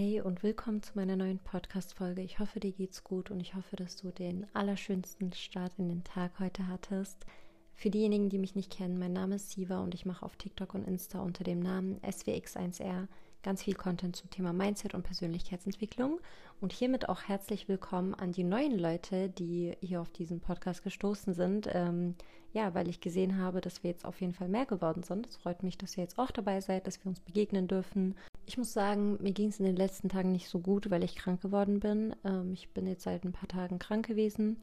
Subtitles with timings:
[0.00, 2.22] Hey und willkommen zu meiner neuen Podcast-Folge.
[2.22, 6.04] Ich hoffe, dir geht's gut und ich hoffe, dass du den allerschönsten Start in den
[6.04, 7.26] Tag heute hattest.
[7.74, 10.74] Für diejenigen, die mich nicht kennen, mein Name ist Siva und ich mache auf TikTok
[10.74, 13.08] und Insta unter dem Namen SWX1R
[13.42, 16.20] ganz viel Content zum Thema Mindset und Persönlichkeitsentwicklung.
[16.60, 21.34] Und hiermit auch herzlich willkommen an die neuen Leute, die hier auf diesen Podcast gestoßen
[21.34, 21.68] sind.
[21.72, 22.14] Ähm,
[22.52, 25.26] ja, weil ich gesehen habe, dass wir jetzt auf jeden Fall mehr geworden sind.
[25.26, 28.14] Es freut mich, dass ihr jetzt auch dabei seid, dass wir uns begegnen dürfen
[28.48, 31.16] ich muss sagen, mir ging es in den letzten Tagen nicht so gut, weil ich
[31.16, 32.16] krank geworden bin.
[32.24, 34.56] Ähm, ich bin jetzt seit ein paar Tagen krank gewesen.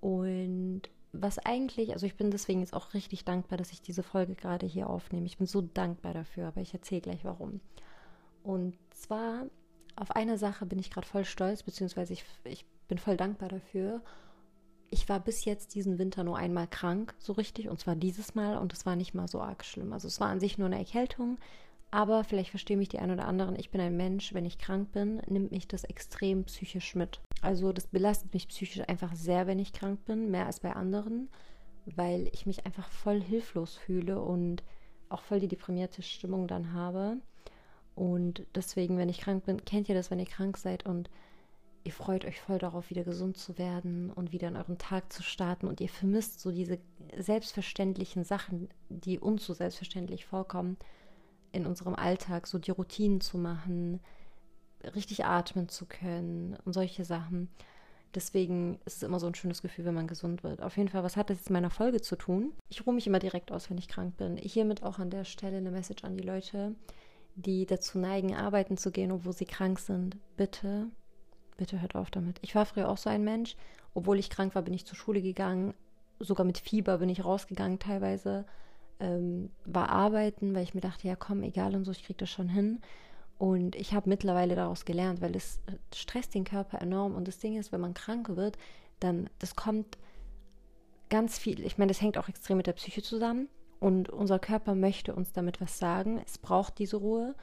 [0.00, 0.82] Und
[1.12, 4.66] was eigentlich, also ich bin deswegen jetzt auch richtig dankbar, dass ich diese Folge gerade
[4.66, 5.26] hier aufnehme.
[5.26, 7.60] Ich bin so dankbar dafür, aber ich erzähle gleich warum.
[8.42, 9.46] Und zwar
[9.94, 14.02] auf eine Sache bin ich gerade voll stolz, beziehungsweise ich, ich bin voll dankbar dafür.
[14.90, 18.58] Ich war bis jetzt diesen Winter nur einmal krank, so richtig, und zwar dieses Mal,
[18.58, 19.92] und es war nicht mal so arg schlimm.
[19.92, 21.38] Also es war an sich nur eine Erkältung,
[21.90, 23.58] aber vielleicht verstehen mich die ein oder anderen.
[23.58, 27.20] Ich bin ein Mensch, wenn ich krank bin, nimmt mich das extrem psychisch mit.
[27.42, 31.28] Also das belastet mich psychisch einfach sehr, wenn ich krank bin, mehr als bei anderen,
[31.84, 34.62] weil ich mich einfach voll hilflos fühle und
[35.08, 37.18] auch voll die deprimierte Stimmung dann habe.
[37.94, 41.08] Und deswegen, wenn ich krank bin, kennt ihr das, wenn ihr krank seid und
[41.84, 45.22] ihr freut euch voll darauf, wieder gesund zu werden und wieder in euren Tag zu
[45.22, 46.78] starten und ihr vermisst so diese
[47.16, 50.76] selbstverständlichen Sachen, die uns so selbstverständlich vorkommen
[51.56, 54.00] in unserem Alltag so die Routinen zu machen,
[54.94, 57.48] richtig atmen zu können und solche Sachen.
[58.14, 60.62] Deswegen ist es immer so ein schönes Gefühl, wenn man gesund wird.
[60.62, 62.52] Auf jeden Fall, was hat das jetzt mit meiner Folge zu tun?
[62.68, 64.36] Ich ruhe mich immer direkt aus, wenn ich krank bin.
[64.36, 66.74] Hiermit auch an der Stelle eine Message an die Leute,
[67.34, 70.16] die dazu neigen, arbeiten zu gehen, obwohl sie krank sind.
[70.36, 70.86] Bitte,
[71.56, 72.38] bitte hört auf damit.
[72.42, 73.56] Ich war früher auch so ein Mensch.
[73.92, 75.74] Obwohl ich krank war, bin ich zur Schule gegangen.
[76.18, 78.46] Sogar mit Fieber bin ich rausgegangen teilweise
[79.00, 82.30] ähm, war arbeiten, weil ich mir dachte, ja komm, egal und so, ich kriege das
[82.30, 82.80] schon hin.
[83.38, 85.60] Und ich habe mittlerweile daraus gelernt, weil es
[85.94, 87.14] stresst den Körper enorm.
[87.14, 88.56] Und das Ding ist, wenn man krank wird,
[89.00, 89.98] dann, das kommt
[91.10, 93.48] ganz viel, ich meine, das hängt auch extrem mit der Psyche zusammen.
[93.78, 96.20] Und unser Körper möchte uns damit was sagen.
[96.24, 97.34] Es braucht diese Ruhe,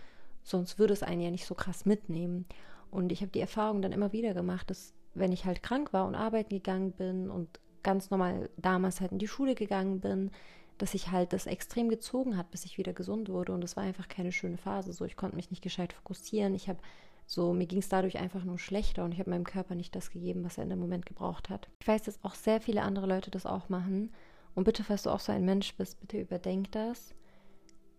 [0.41, 2.45] sonst würde es einen ja nicht so krass mitnehmen.
[2.89, 6.07] Und ich habe die Erfahrung dann immer wieder gemacht, dass wenn ich halt krank war
[6.07, 10.31] und arbeiten gegangen bin und ganz normal damals halt in die Schule gegangen bin,
[10.77, 13.53] dass sich halt das extrem gezogen hat, bis ich wieder gesund wurde.
[13.53, 14.93] Und es war einfach keine schöne Phase.
[14.93, 16.55] So, ich konnte mich nicht gescheit fokussieren.
[16.55, 16.79] Ich habe
[17.25, 20.11] so, mir ging es dadurch einfach nur schlechter und ich habe meinem Körper nicht das
[20.11, 21.69] gegeben, was er in dem Moment gebraucht hat.
[21.79, 24.11] Ich weiß, dass auch sehr viele andere Leute das auch machen.
[24.55, 27.15] Und bitte, falls du auch so ein Mensch bist, bitte überdenk das.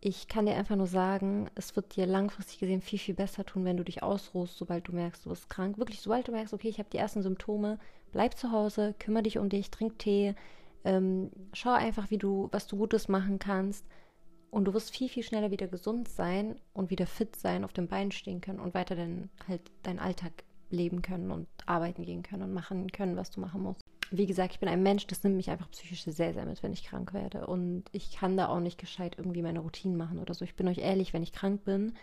[0.00, 3.64] Ich kann dir einfach nur sagen, es wird dir langfristig gesehen viel, viel besser tun,
[3.64, 5.78] wenn du dich ausruhst, sobald du merkst, du bist krank.
[5.78, 7.78] Wirklich, sobald du merkst, okay, ich habe die ersten Symptome,
[8.12, 10.34] bleib zu Hause, kümmere dich um dich, trink Tee,
[10.84, 13.86] ähm, schau einfach, wie du, was du Gutes machen kannst.
[14.50, 17.88] Und du wirst viel, viel schneller wieder gesund sein und wieder fit sein, auf den
[17.88, 22.44] Beinen stehen können und weiter dann halt deinen Alltag leben können und arbeiten gehen können
[22.44, 23.80] und machen können, was du machen musst.
[24.12, 26.72] Wie gesagt, ich bin ein Mensch, das nimmt mich einfach psychisch sehr, sehr mit, wenn
[26.72, 27.48] ich krank werde.
[27.48, 30.44] Und ich kann da auch nicht gescheit irgendwie meine Routinen machen oder so.
[30.44, 31.94] Ich bin euch ehrlich, wenn ich krank bin,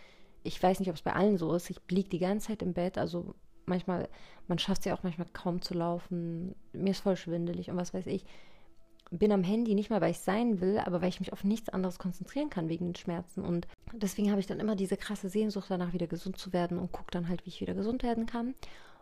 [0.43, 2.73] ich weiß nicht, ob es bei allen so ist, ich liege die ganze Zeit im
[2.73, 4.09] Bett, also manchmal,
[4.47, 7.93] man schafft es ja auch manchmal kaum zu laufen, mir ist voll schwindelig und was
[7.93, 8.25] weiß ich
[9.11, 11.69] bin am Handy nicht mal, weil ich sein will, aber weil ich mich auf nichts
[11.69, 13.43] anderes konzentrieren kann wegen den Schmerzen.
[13.43, 16.91] Und deswegen habe ich dann immer diese krasse Sehnsucht danach, wieder gesund zu werden und
[16.91, 18.55] gucke dann halt, wie ich wieder gesund werden kann.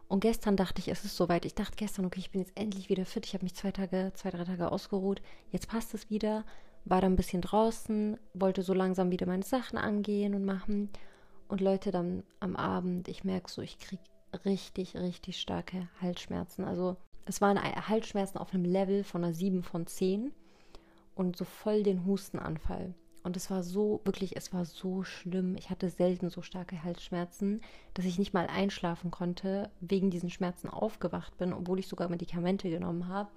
[0.08, 1.46] Und gestern dachte ich, es ist soweit.
[1.46, 3.28] Ich dachte gestern, okay, ich bin jetzt endlich wieder fit.
[3.28, 5.22] Ich habe mich zwei Tage, zwei, drei Tage ausgeruht.
[5.52, 6.44] Jetzt passt es wieder.
[6.86, 10.90] War dann ein bisschen draußen, wollte so langsam wieder meine Sachen angehen und machen.
[11.48, 14.02] Und Leute, dann am Abend, ich merke so, ich kriege
[14.46, 16.66] richtig, richtig starke Halsschmerzen.
[16.66, 16.98] Also
[17.30, 20.32] es waren Halsschmerzen auf einem Level von einer 7 von 10
[21.16, 22.96] und so voll den Hustenanfall.
[23.22, 25.56] Und es war so, wirklich, es war so schlimm.
[25.58, 27.62] Ich hatte selten so starke Halsschmerzen,
[27.94, 32.70] dass ich nicht mal einschlafen konnte, wegen diesen Schmerzen aufgewacht bin, obwohl ich sogar Medikamente
[32.70, 33.30] genommen habe.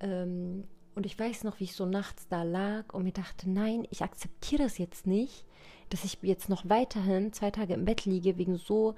[0.00, 3.86] Ähm, und ich weiß noch, wie ich so nachts da lag und mir dachte, nein,
[3.90, 5.46] ich akzeptiere das jetzt nicht,
[5.88, 8.96] dass ich jetzt noch weiterhin zwei Tage im Bett liege wegen so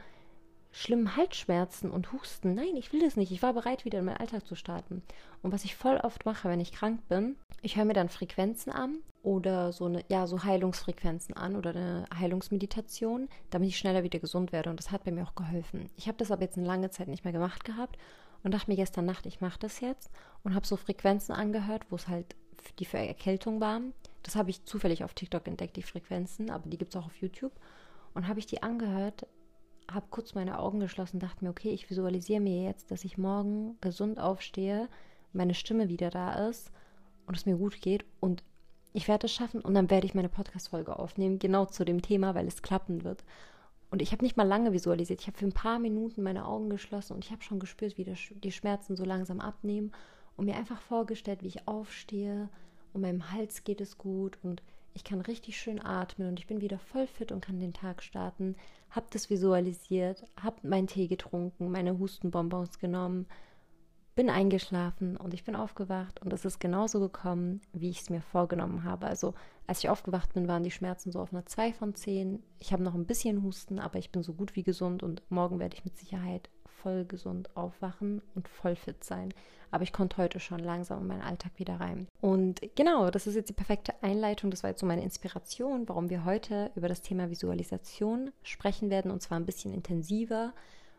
[0.73, 2.55] schlimmen Halsschmerzen und Husten.
[2.55, 3.31] Nein, ich will das nicht.
[3.31, 5.03] Ich war bereit, wieder in meinen Alltag zu starten.
[5.43, 8.73] Und was ich voll oft mache, wenn ich krank bin, ich höre mir dann Frequenzen
[8.73, 14.19] an oder so eine, ja, so Heilungsfrequenzen an oder eine Heilungsmeditation, damit ich schneller wieder
[14.19, 14.71] gesund werde.
[14.71, 15.91] Und das hat bei mir auch geholfen.
[15.97, 17.99] Ich habe das aber jetzt eine lange Zeit nicht mehr gemacht gehabt
[18.43, 20.11] und dachte mir gestern Nacht, ich mache das jetzt
[20.43, 22.35] und habe so Frequenzen angehört, wo es halt
[22.79, 23.93] die für Erkältung waren.
[24.23, 27.17] Das habe ich zufällig auf TikTok entdeckt, die Frequenzen, aber die gibt es auch auf
[27.17, 27.53] YouTube.
[28.15, 29.27] Und habe ich die angehört,
[29.91, 33.77] habe kurz meine Augen geschlossen, dachte mir, okay, ich visualisiere mir jetzt, dass ich morgen
[33.81, 34.89] gesund aufstehe,
[35.33, 36.71] meine Stimme wieder da ist
[37.27, 38.43] und es mir gut geht und
[38.93, 42.35] ich werde es schaffen und dann werde ich meine Podcast-Folge aufnehmen, genau zu dem Thema,
[42.35, 43.25] weil es klappen wird.
[43.91, 45.21] Und ich habe nicht mal lange visualisiert.
[45.21, 48.05] Ich habe für ein paar Minuten meine Augen geschlossen und ich habe schon gespürt, wie
[48.05, 49.93] die Schmerzen so langsam abnehmen
[50.37, 52.49] und mir einfach vorgestellt, wie ich aufstehe
[52.93, 54.63] und meinem Hals geht es gut und
[54.95, 58.03] ich kann richtig schön atmen und ich bin wieder voll fit und kann den Tag
[58.03, 58.57] starten.
[58.91, 63.27] Hab das visualisiert, hab meinen Tee getrunken, meine Hustenbonbons genommen
[64.15, 68.21] bin eingeschlafen und ich bin aufgewacht und es ist genauso gekommen, wie ich es mir
[68.21, 69.07] vorgenommen habe.
[69.07, 69.35] Also
[69.67, 72.43] als ich aufgewacht bin, waren die Schmerzen so auf einer 2 von 10.
[72.59, 75.59] Ich habe noch ein bisschen Husten, aber ich bin so gut wie gesund und morgen
[75.59, 76.51] werde ich mit Sicherheit
[76.83, 79.33] voll gesund aufwachen und voll fit sein.
[79.71, 82.07] Aber ich konnte heute schon langsam in meinen Alltag wieder rein.
[82.21, 84.51] Und genau, das ist jetzt die perfekte Einleitung.
[84.51, 89.11] Das war jetzt so meine Inspiration, warum wir heute über das Thema Visualisation sprechen werden
[89.11, 90.53] und zwar ein bisschen intensiver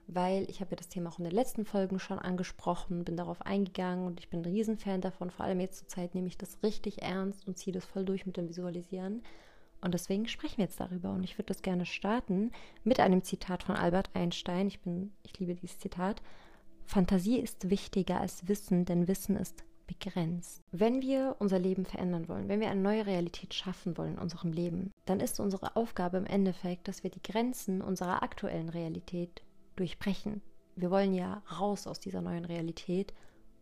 [0.08, 3.42] weil ich habe ja das Thema auch in den letzten Folgen schon angesprochen, bin darauf
[3.46, 5.32] eingegangen und ich bin ein Riesenfan davon.
[5.32, 8.26] Vor allem jetzt zur Zeit nehme ich das richtig ernst und ziehe das voll durch
[8.26, 9.24] mit dem Visualisieren.
[9.84, 11.12] Und deswegen sprechen wir jetzt darüber.
[11.12, 12.52] Und ich würde das gerne starten
[12.84, 14.68] mit einem Zitat von Albert Einstein.
[14.68, 16.22] Ich bin, ich liebe dieses Zitat.
[16.86, 20.62] Fantasie ist wichtiger als Wissen, denn Wissen ist begrenzt.
[20.72, 24.52] Wenn wir unser Leben verändern wollen, wenn wir eine neue Realität schaffen wollen in unserem
[24.52, 29.42] Leben, dann ist unsere Aufgabe im Endeffekt, dass wir die Grenzen unserer aktuellen Realität
[29.76, 30.42] durchbrechen.
[30.76, 33.14] Wir wollen ja raus aus dieser neuen Realität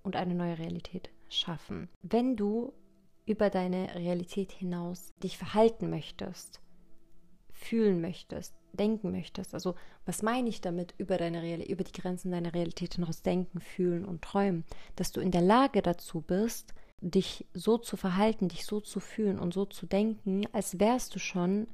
[0.04, 1.90] und eine neue Realität schaffen.
[2.02, 2.74] Wenn du
[3.32, 6.60] über deine Realität hinaus dich verhalten möchtest,
[7.54, 9.76] fühlen möchtest, denken möchtest, also
[10.06, 14.04] was meine ich damit über deine Real über die Grenzen deiner Realität hinaus denken, fühlen
[14.04, 14.66] und träumen,
[14.98, 19.40] dass du in der Lage dazu bist, dich so zu verhalten, dich so zu fühlen
[19.40, 21.68] und so zu denken, als wärst du schon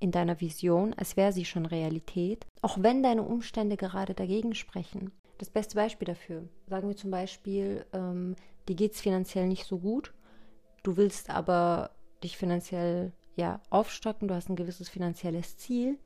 [0.00, 5.12] in deiner Vision, als wäre sie schon Realität, auch wenn deine Umstände gerade dagegen sprechen.
[5.38, 8.34] Das beste Beispiel dafür, sagen wir zum Beispiel, ähm,
[8.68, 10.12] dir geht es finanziell nicht so gut,
[10.82, 11.90] du willst aber
[12.22, 15.98] dich finanziell ja aufstocken, du hast ein gewisses finanzielles Ziel,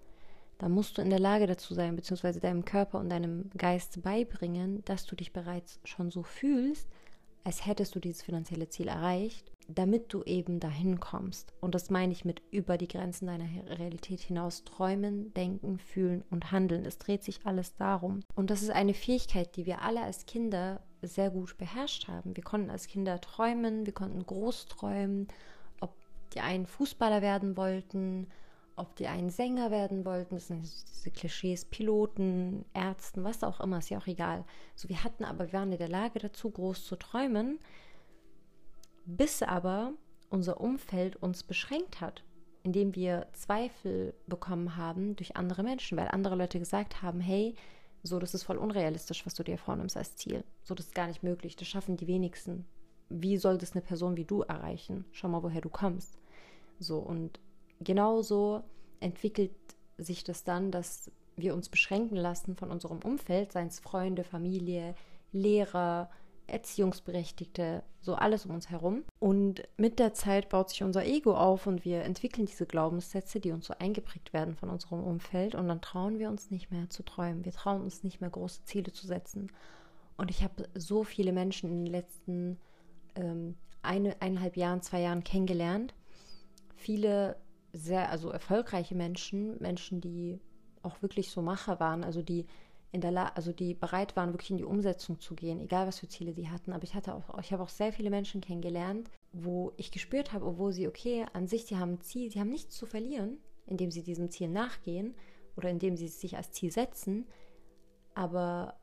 [0.58, 4.82] dann musst du in der Lage dazu sein, beziehungsweise deinem Körper und deinem Geist beibringen,
[4.84, 6.88] dass du dich bereits schon so fühlst,
[7.46, 11.52] als hättest du dieses finanzielle Ziel erreicht damit du eben dahin kommst.
[11.60, 13.48] Und das meine ich mit über die Grenzen deiner
[13.78, 16.84] Realität hinaus träumen, denken, fühlen und handeln.
[16.84, 18.20] Es dreht sich alles darum.
[18.34, 22.36] Und das ist eine Fähigkeit, die wir alle als Kinder sehr gut beherrscht haben.
[22.36, 25.28] Wir konnten als Kinder träumen, wir konnten groß träumen,
[25.80, 25.94] ob
[26.34, 28.28] die einen Fußballer werden wollten,
[28.76, 33.78] ob die einen Sänger werden wollten, das sind diese Klischees, Piloten, Ärzten, was auch immer,
[33.78, 34.44] ist ja auch egal.
[34.74, 37.58] So, wir hatten aber, wir waren in der Lage dazu, groß zu träumen
[39.06, 39.92] bis aber
[40.28, 42.24] unser Umfeld uns beschränkt hat,
[42.64, 47.54] indem wir Zweifel bekommen haben durch andere Menschen, weil andere Leute gesagt haben, hey,
[48.02, 50.44] so, das ist voll unrealistisch, was du dir vornimmst als Ziel.
[50.62, 52.66] So, das ist gar nicht möglich, das schaffen die wenigsten.
[53.08, 55.04] Wie soll das eine Person wie du erreichen?
[55.12, 56.18] Schau mal, woher du kommst.
[56.78, 57.38] So, und
[57.80, 58.62] genauso
[59.00, 59.52] entwickelt
[59.98, 64.94] sich das dann, dass wir uns beschränken lassen von unserem Umfeld, seien es Freunde, Familie,
[65.32, 66.10] Lehrer,
[66.46, 69.04] Erziehungsberechtigte, so alles um uns herum.
[69.18, 73.50] Und mit der Zeit baut sich unser Ego auf und wir entwickeln diese Glaubenssätze, die
[73.50, 75.54] uns so eingeprägt werden von unserem Umfeld.
[75.54, 77.44] Und dann trauen wir uns nicht mehr zu träumen.
[77.44, 79.50] Wir trauen uns nicht mehr große Ziele zu setzen.
[80.16, 82.58] Und ich habe so viele Menschen in den letzten
[83.16, 85.94] ähm, eine, eineinhalb Jahren, zwei Jahren kennengelernt.
[86.76, 87.36] Viele
[87.76, 90.40] sehr, also erfolgreiche Menschen, Menschen, die
[90.82, 92.46] auch wirklich so Macher waren, also die
[92.92, 95.98] in der La also die bereit waren, wirklich in die Umsetzung zu gehen, egal was
[95.98, 96.72] für Ziele sie hatten.
[96.72, 100.46] Aber ich hatte auch, ich habe auch sehr viele Menschen kennengelernt, wo ich gespürt habe,
[100.46, 103.90] obwohl sie, okay, an sich, sie haben ein Ziel, sie haben nichts zu verlieren, indem
[103.90, 105.14] sie diesem Ziel nachgehen
[105.56, 107.26] oder indem sie sich als Ziel setzen,
[108.14, 108.76] aber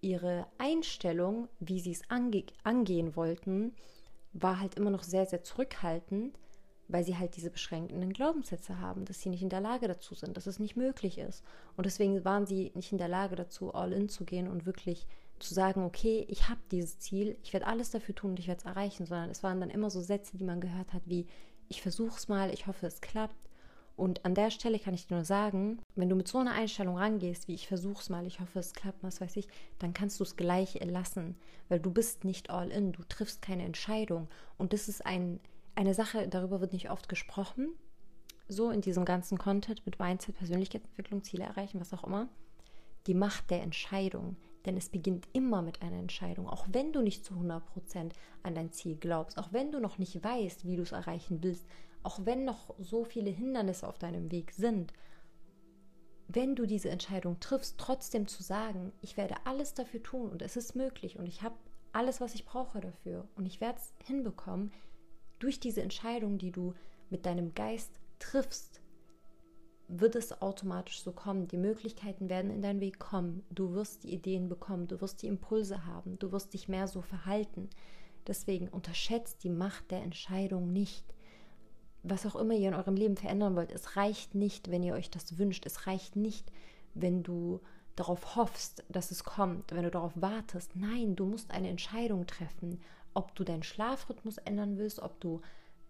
[0.00, 3.74] ihre Einstellung, wie sie es ange angehen wollten,
[4.32, 6.38] war halt immer noch sehr, sehr zurückhaltend
[6.88, 10.36] weil sie halt diese beschränkenden Glaubenssätze haben, dass sie nicht in der Lage dazu sind,
[10.36, 11.44] dass es nicht möglich ist.
[11.76, 15.06] Und deswegen waren sie nicht in der Lage dazu, all in zu gehen und wirklich
[15.38, 18.60] zu sagen, okay, ich habe dieses Ziel, ich werde alles dafür tun und ich werde
[18.60, 21.26] es erreichen, sondern es waren dann immer so Sätze, die man gehört hat, wie
[21.68, 23.36] ich versuche es mal, ich hoffe, es klappt.
[23.94, 26.96] Und an der Stelle kann ich dir nur sagen, wenn du mit so einer Einstellung
[26.96, 29.48] rangehst, wie ich versuche es mal, ich hoffe, es klappt, was weiß ich,
[29.80, 31.36] dann kannst du es gleich lassen,
[31.68, 34.28] weil du bist nicht all in, du triffst keine Entscheidung.
[34.56, 35.40] Und das ist ein
[35.78, 37.68] eine Sache, darüber wird nicht oft gesprochen,
[38.48, 42.28] so in diesem ganzen Content mit Mindset, Persönlichkeitsentwicklung, Ziele erreichen, was auch immer,
[43.06, 44.36] die Macht der Entscheidung.
[44.66, 48.10] Denn es beginnt immer mit einer Entscheidung, auch wenn du nicht zu 100%
[48.42, 51.64] an dein Ziel glaubst, auch wenn du noch nicht weißt, wie du es erreichen willst,
[52.02, 54.92] auch wenn noch so viele Hindernisse auf deinem Weg sind.
[56.26, 60.56] Wenn du diese Entscheidung triffst, trotzdem zu sagen, ich werde alles dafür tun und es
[60.56, 61.54] ist möglich und ich habe
[61.92, 64.72] alles, was ich brauche dafür und ich werde es hinbekommen,
[65.38, 66.74] durch diese Entscheidung, die du
[67.10, 68.80] mit deinem Geist triffst,
[69.88, 71.48] wird es automatisch so kommen.
[71.48, 73.42] Die Möglichkeiten werden in deinen Weg kommen.
[73.50, 77.00] Du wirst die Ideen bekommen, du wirst die Impulse haben, du wirst dich mehr so
[77.00, 77.70] verhalten.
[78.26, 81.04] Deswegen unterschätzt die Macht der Entscheidung nicht.
[82.02, 85.10] Was auch immer ihr in eurem Leben verändern wollt, es reicht nicht, wenn ihr euch
[85.10, 85.64] das wünscht.
[85.64, 86.52] Es reicht nicht,
[86.94, 87.60] wenn du
[87.96, 90.76] darauf hoffst, dass es kommt, wenn du darauf wartest.
[90.76, 92.80] Nein, du musst eine Entscheidung treffen,
[93.14, 95.40] ob du deinen Schlafrhythmus ändern willst, ob du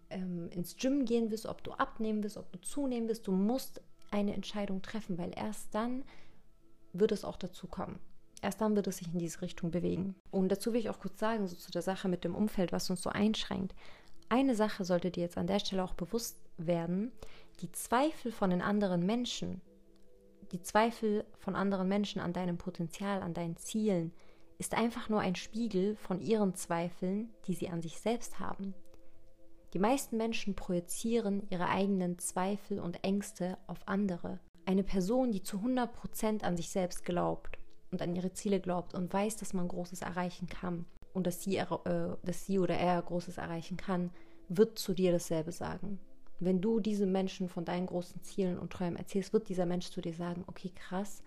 [0.09, 3.27] ähm, ins Gym gehen willst, ob du abnehmen willst, ob du zunehmen willst.
[3.27, 6.03] Du musst eine Entscheidung treffen, weil erst dann
[6.93, 7.99] wird es auch dazu kommen.
[8.41, 10.15] Erst dann wird es sich in diese Richtung bewegen.
[10.31, 12.89] Und dazu will ich auch kurz sagen, so zu der Sache mit dem Umfeld, was
[12.89, 13.75] uns so einschränkt.
[14.29, 17.11] Eine Sache sollte dir jetzt an der Stelle auch bewusst werden.
[17.61, 19.61] Die Zweifel von den anderen Menschen,
[20.51, 24.13] die Zweifel von anderen Menschen an deinem Potenzial, an deinen Zielen,
[24.59, 28.75] ist einfach nur ein Spiegel von ihren Zweifeln, die sie an sich selbst haben.
[29.73, 34.39] Die meisten Menschen projizieren ihre eigenen Zweifel und Ängste auf andere.
[34.65, 37.57] Eine Person, die zu 100% an sich selbst glaubt
[37.91, 41.57] und an ihre Ziele glaubt und weiß, dass man Großes erreichen kann und dass sie,
[41.57, 41.65] äh,
[42.23, 44.11] dass sie oder er Großes erreichen kann,
[44.49, 45.99] wird zu dir dasselbe sagen.
[46.39, 50.01] Wenn du diesem Menschen von deinen großen Zielen und Träumen erzählst, wird dieser Mensch zu
[50.01, 51.21] dir sagen, okay, krass,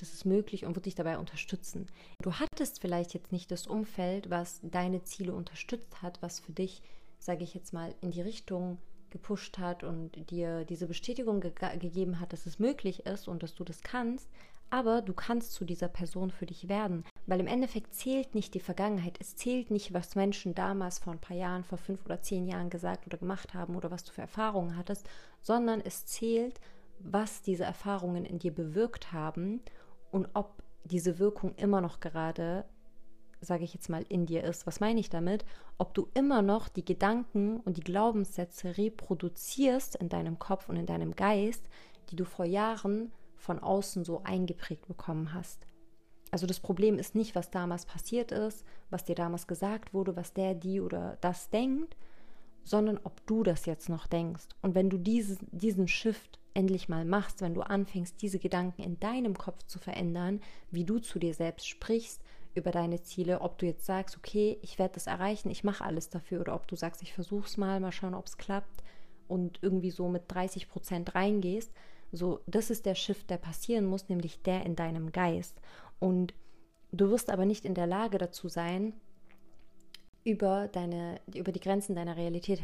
[0.00, 1.86] das ist möglich und wird dich dabei unterstützen.
[2.22, 6.82] Du hattest vielleicht jetzt nicht das Umfeld, was deine Ziele unterstützt hat, was für dich
[7.18, 8.78] sage ich jetzt mal, in die Richtung
[9.10, 13.54] gepusht hat und dir diese Bestätigung ge gegeben hat, dass es möglich ist und dass
[13.54, 14.28] du das kannst,
[14.70, 17.04] aber du kannst zu dieser Person für dich werden.
[17.26, 19.16] Weil im Endeffekt zählt nicht die Vergangenheit.
[19.18, 22.68] Es zählt nicht, was Menschen damals vor ein paar Jahren, vor fünf oder zehn Jahren
[22.68, 25.08] gesagt oder gemacht haben oder was du für Erfahrungen hattest,
[25.40, 26.60] sondern es zählt,
[27.00, 29.62] was diese Erfahrungen in dir bewirkt haben
[30.10, 32.64] und ob diese Wirkung immer noch gerade
[33.40, 34.66] sage ich jetzt mal, in dir ist.
[34.66, 35.44] Was meine ich damit?
[35.78, 40.86] Ob du immer noch die Gedanken und die Glaubenssätze reproduzierst in deinem Kopf und in
[40.86, 41.68] deinem Geist,
[42.10, 45.66] die du vor Jahren von außen so eingeprägt bekommen hast.
[46.30, 50.34] Also das Problem ist nicht, was damals passiert ist, was dir damals gesagt wurde, was
[50.34, 51.96] der, die oder das denkt,
[52.64, 54.48] sondern ob du das jetzt noch denkst.
[54.60, 58.98] Und wenn du dieses, diesen Shift endlich mal machst, wenn du anfängst, diese Gedanken in
[58.98, 60.40] deinem Kopf zu verändern,
[60.72, 62.20] wie du zu dir selbst sprichst,
[62.54, 66.08] über deine Ziele, ob du jetzt sagst, okay, ich werde das erreichen, ich mache alles
[66.10, 68.82] dafür, oder ob du sagst, ich versuche es mal, mal schauen, ob es klappt
[69.28, 71.70] und irgendwie so mit 30 Prozent reingehst.
[72.10, 75.60] So, das ist der Shift, der passieren muss, nämlich der in deinem Geist.
[76.00, 76.34] Und
[76.90, 78.94] du wirst aber nicht in der Lage dazu sein,
[80.24, 82.60] über deine, über die Grenzen deiner Realität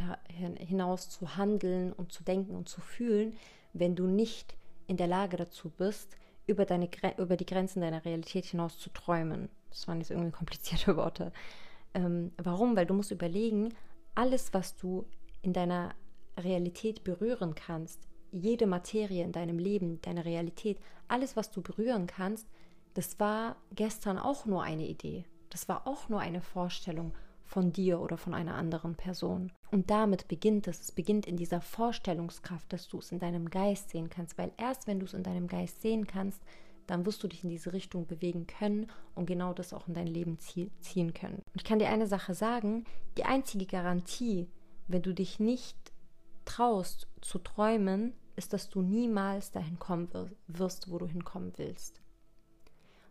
[0.59, 3.37] hinaus zu handeln und zu denken und zu fühlen,
[3.75, 6.17] wenn du nicht in der Lage dazu bist,
[6.47, 6.89] über, deine,
[7.19, 9.49] über die Grenzen deiner Realität hinaus zu träumen.
[9.71, 11.33] Das waren jetzt irgendwie komplizierte Worte.
[11.93, 12.77] Ähm, warum?
[12.77, 13.75] Weil du musst überlegen,
[14.15, 15.07] alles, was du
[15.43, 15.95] in deiner
[16.39, 22.49] Realität berühren kannst, jede Materie in deinem Leben, deine Realität, alles, was du berühren kannst,
[22.95, 25.25] das war gestern auch nur eine Idee.
[25.51, 27.13] Das war auch nur eine Vorstellung
[27.45, 29.53] von dir oder von einer anderen Person.
[29.75, 30.83] Und damit beginnt es.
[30.83, 34.87] Es beginnt in dieser Vorstellungskraft, dass du es in deinem Geist sehen kannst, weil erst
[34.87, 36.41] wenn du es in deinem Geist sehen kannst,
[36.87, 40.07] dann wirst du dich in diese Richtung bewegen können und genau das auch in dein
[40.07, 41.43] Leben ziehen können.
[41.53, 42.85] Und ich kann dir eine Sache sagen,
[43.19, 44.47] die einzige Garantie,
[44.87, 45.77] wenn du dich nicht
[46.45, 50.09] traust zu träumen, ist, dass du niemals dahin kommen
[50.47, 52.01] wirst, wo du hinkommen willst.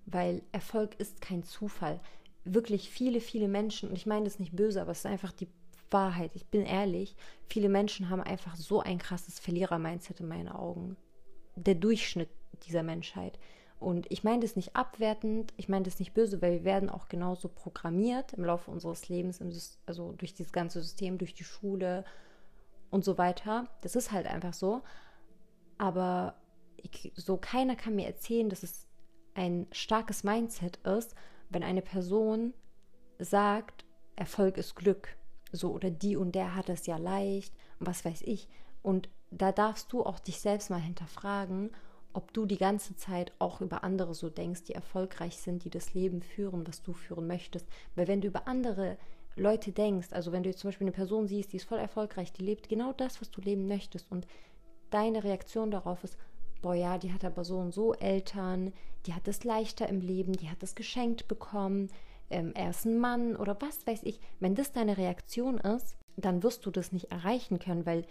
[0.06, 2.00] Weil Erfolg ist kein Zufall.
[2.46, 5.50] Wirklich viele, viele Menschen, und ich meine das nicht böse, aber es ist einfach die
[5.94, 10.98] Wahrheit, ich bin ehrlich, viele Menschen haben einfach so ein krasses Verlierer-Mindset in meinen Augen.
[11.56, 12.30] Der Durchschnitt
[12.66, 13.40] dieser Menschheit.
[13.80, 17.10] Und ich meine das nicht abwertend, ich meine das nicht böse, weil wir werden auch
[17.10, 19.42] genauso programmiert im Laufe unseres Lebens,
[19.86, 22.06] also durch dieses ganze System, durch die Schule
[22.90, 23.68] und so weiter.
[23.82, 24.82] Das ist halt einfach so.
[25.78, 26.36] Aber
[26.78, 28.88] ich, so keiner kann mir erzählen, dass es
[29.34, 31.16] ein starkes Mindset ist,
[31.50, 32.54] wenn eine Person
[33.20, 33.86] sagt,
[34.16, 35.16] Erfolg ist Glück.
[35.54, 38.48] So, oder die und der hat es ja leicht was weiß ich.
[38.82, 41.72] Und da darfst du auch dich selbst mal hinterfragen
[42.14, 45.94] ob du die ganze Zeit auch über andere so denkst, die erfolgreich sind, die das
[45.94, 47.68] Leben führen, was du führen möchtest.
[47.96, 48.98] Weil wenn du über andere
[49.36, 52.32] Leute denkst, also wenn du jetzt zum Beispiel eine Person siehst, die ist voll erfolgreich,
[52.32, 54.28] die lebt genau das, was du leben möchtest und
[54.92, 56.18] deine Reaktion darauf ist,
[56.62, 58.74] boah ja, die hat aber so und so Eltern,
[59.08, 61.90] die hat es leichter im Leben, die hat es geschenkt bekommen,
[62.34, 64.20] ähm, er ist ein Mann oder was weiß ich.
[64.40, 68.06] Wenn das deine Reaktion ist, dann wirst du das nicht erreichen können, weil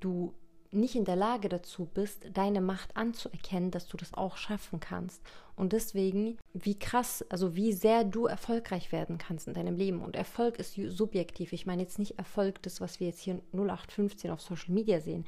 [0.00, 0.34] du
[0.70, 5.20] nicht in der Lage dazu bist, deine Macht anzuerkennen, dass du das auch schaffen kannst.
[5.54, 10.00] Und deswegen, wie krass, also wie sehr du erfolgreich werden kannst in deinem Leben.
[10.00, 11.52] Und Erfolg ist subjektiv.
[11.52, 15.26] Ich meine jetzt nicht Erfolg, das, was wir jetzt hier 0815 auf Social Media sehen.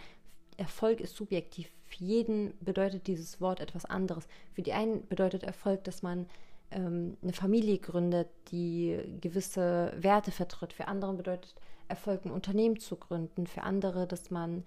[0.57, 1.69] Erfolg ist subjektiv.
[1.85, 4.27] Für jeden bedeutet dieses Wort etwas anderes.
[4.55, 6.27] Für die einen bedeutet Erfolg, dass man
[6.71, 10.73] ähm, eine Familie gründet, die gewisse Werte vertritt.
[10.73, 11.55] Für andere bedeutet
[11.89, 13.47] Erfolg, ein Unternehmen zu gründen.
[13.47, 14.65] Für andere, dass man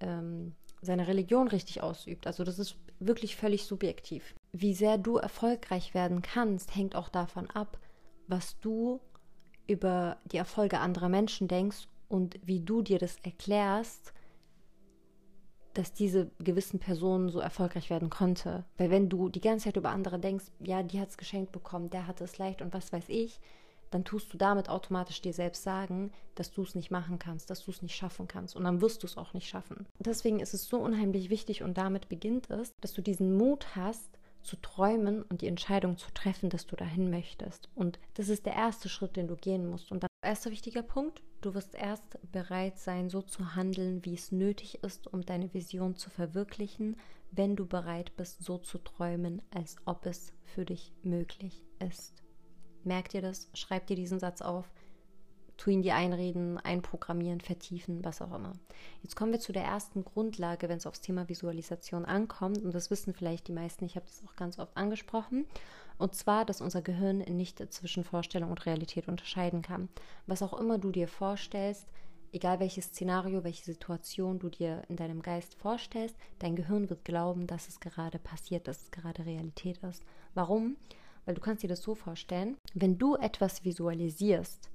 [0.00, 2.26] ähm, seine Religion richtig ausübt.
[2.26, 4.34] Also das ist wirklich völlig subjektiv.
[4.52, 7.78] Wie sehr du erfolgreich werden kannst, hängt auch davon ab,
[8.26, 9.00] was du
[9.66, 14.12] über die Erfolge anderer Menschen denkst und wie du dir das erklärst,
[15.74, 18.64] dass diese gewissen Personen so erfolgreich werden konnte.
[18.76, 21.90] Weil wenn du die ganze Zeit über andere denkst, ja, die hat es geschenkt bekommen,
[21.90, 23.40] der hatte es leicht und was weiß ich,
[23.90, 27.64] dann tust du damit automatisch dir selbst sagen, dass du es nicht machen kannst, dass
[27.64, 29.86] du es nicht schaffen kannst und dann wirst du es auch nicht schaffen.
[29.98, 34.18] Deswegen ist es so unheimlich wichtig und damit beginnt es, dass du diesen Mut hast,
[34.42, 37.68] zu träumen und die Entscheidung zu treffen, dass du dahin möchtest.
[37.74, 39.92] Und das ist der erste Schritt, den du gehen musst.
[39.92, 44.82] Und erster wichtiger Punkt, du wirst erst bereit sein, so zu handeln, wie es nötig
[44.82, 46.96] ist, um deine Vision zu verwirklichen,
[47.30, 52.22] wenn du bereit bist, so zu träumen, als ob es für dich möglich ist.
[52.84, 54.70] Merk dir das, schreib dir diesen Satz auf,
[55.56, 58.54] tu ihn dir einreden, einprogrammieren, vertiefen, was auch immer.
[59.02, 62.64] Jetzt kommen wir zu der ersten Grundlage, wenn es aufs Thema Visualisation ankommt.
[62.64, 65.46] Und das wissen vielleicht die meisten, ich habe das auch ganz oft angesprochen.
[66.00, 69.90] Und zwar, dass unser Gehirn nicht zwischen Vorstellung und Realität unterscheiden kann.
[70.26, 71.86] Was auch immer du dir vorstellst,
[72.32, 77.46] egal welches Szenario, welche Situation du dir in deinem Geist vorstellst, dein Gehirn wird glauben,
[77.46, 80.02] dass es gerade passiert, dass es gerade Realität ist.
[80.32, 80.78] Warum?
[81.26, 84.70] Weil du kannst dir das so vorstellen, wenn du etwas visualisierst,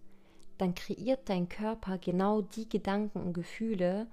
[0.60, 4.06] dann kreiert dein Körper genau die Gedanken und Gefühle,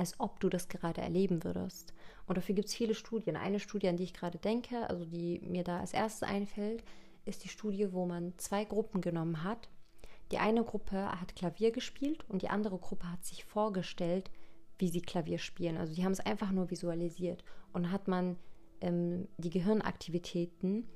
[0.00, 1.92] als ob du das gerade erleben würdest.
[2.26, 3.36] Und dafür gibt es viele Studien.
[3.36, 6.82] Eine Studie, an die ich gerade denke, also die mir da als erstes einfällt,
[7.26, 9.68] ist die Studie, wo man zwei Gruppen genommen hat.
[10.32, 14.30] Die eine Gruppe hat Klavier gespielt und die andere Gruppe hat sich vorgestellt,
[14.78, 15.76] wie sie Klavier spielen.
[15.76, 17.44] Also die haben es einfach nur visualisiert.
[17.74, 18.38] Und hat man
[18.80, 20.88] ähm, die Gehirnaktivitäten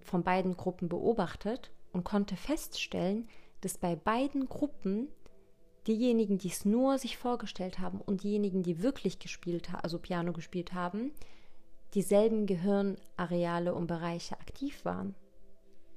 [0.00, 3.28] von beiden Gruppen beobachtet und konnte feststellen,
[3.60, 5.08] dass bei beiden Gruppen
[5.86, 10.32] diejenigen, die es nur sich vorgestellt haben und diejenigen, die wirklich gespielt haben, also Piano
[10.32, 11.12] gespielt haben,
[11.94, 15.14] dieselben Gehirnareale und Bereiche aktiv waren.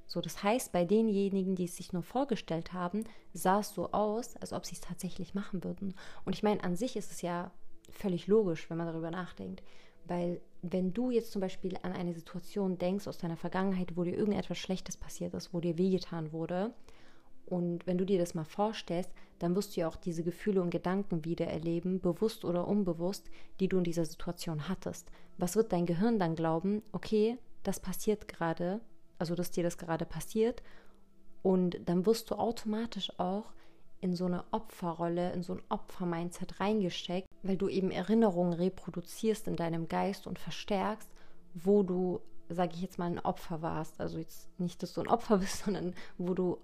[0.06, 4.36] So, das heißt, bei denjenigen, die es sich nur vorgestellt haben, sah es so aus,
[4.36, 5.94] als ob sie es tatsächlich machen würden.
[6.24, 7.52] Und ich meine, an sich ist es ja
[7.90, 9.62] völlig logisch, wenn man darüber nachdenkt.
[10.06, 14.16] Weil wenn du jetzt zum Beispiel an eine Situation denkst aus deiner Vergangenheit, wo dir
[14.16, 16.74] irgendetwas Schlechtes passiert ist, wo dir wehgetan wurde,
[17.50, 19.10] und wenn du dir das mal vorstellst,
[19.40, 23.68] dann wirst du ja auch diese Gefühle und Gedanken wieder erleben, bewusst oder unbewusst, die
[23.68, 25.10] du in dieser Situation hattest.
[25.36, 26.82] Was wird dein Gehirn dann glauben?
[26.92, 28.80] Okay, das passiert gerade,
[29.18, 30.62] also dass dir das gerade passiert.
[31.42, 33.52] Und dann wirst du automatisch auch
[34.00, 39.56] in so eine Opferrolle, in so ein Opfer-Mindset reingesteckt, weil du eben Erinnerungen reproduzierst in
[39.56, 41.10] deinem Geist und verstärkst,
[41.54, 44.00] wo du, sage ich jetzt mal, ein Opfer warst.
[44.00, 46.58] Also jetzt nicht, dass du ein Opfer bist, sondern wo du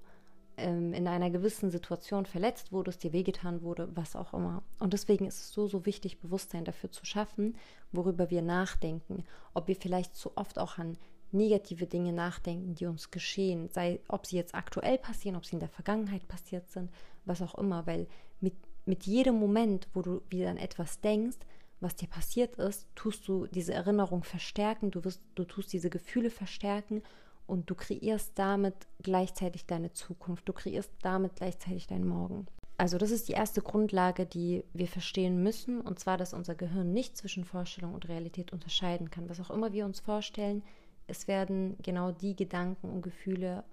[0.57, 4.63] ähm, in einer gewissen Situation verletzt wurdest, dir wehgetan wurde, was auch immer.
[4.79, 7.57] Und deswegen ist es so, so wichtig, Bewusstsein dafür zu schaffen,
[7.93, 9.25] worüber wir nachdenken.
[9.55, 10.97] Ob wir vielleicht zu oft auch an
[11.33, 15.61] negative Dinge nachdenken, die uns geschehen, sei ob sie jetzt aktuell passieren, ob sie in
[15.61, 16.91] der Vergangenheit passiert sind,
[17.25, 18.07] was auch immer, weil
[18.41, 21.39] mit, mit jedem Moment, wo du wieder an etwas denkst,
[21.81, 26.31] was dir passiert ist, tust du diese Erinnerung verstärken, du, wirst, du tust diese Gefühle
[26.31, 27.03] verstärken
[27.47, 32.47] und du kreierst damit gleichzeitig deine Zukunft, du kreierst damit gleichzeitig deinen Morgen.
[32.79, 36.93] Also das ist die erste Grundlage, die wir verstehen müssen, und zwar, dass unser Gehirn
[36.93, 39.31] nicht zwischen Vorstellung und Realität unterscheiden kann.
[39.31, 40.63] Was auch immer wir uns vorstellen,
[41.07, 43.65] es werden genau die Gedanken und Gefühle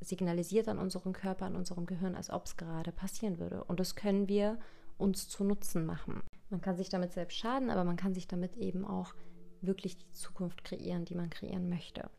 [0.00, 3.64] signalisiert an unserem Körper, an unserem Gehirn, als ob es gerade passieren würde.
[3.64, 4.58] Und das können wir
[4.98, 6.22] uns zu Nutzen machen.
[6.50, 9.14] Man kann sich damit selbst schaden, aber man kann sich damit eben auch
[9.62, 12.10] wirklich die Zukunft kreieren, die man kreieren möchte.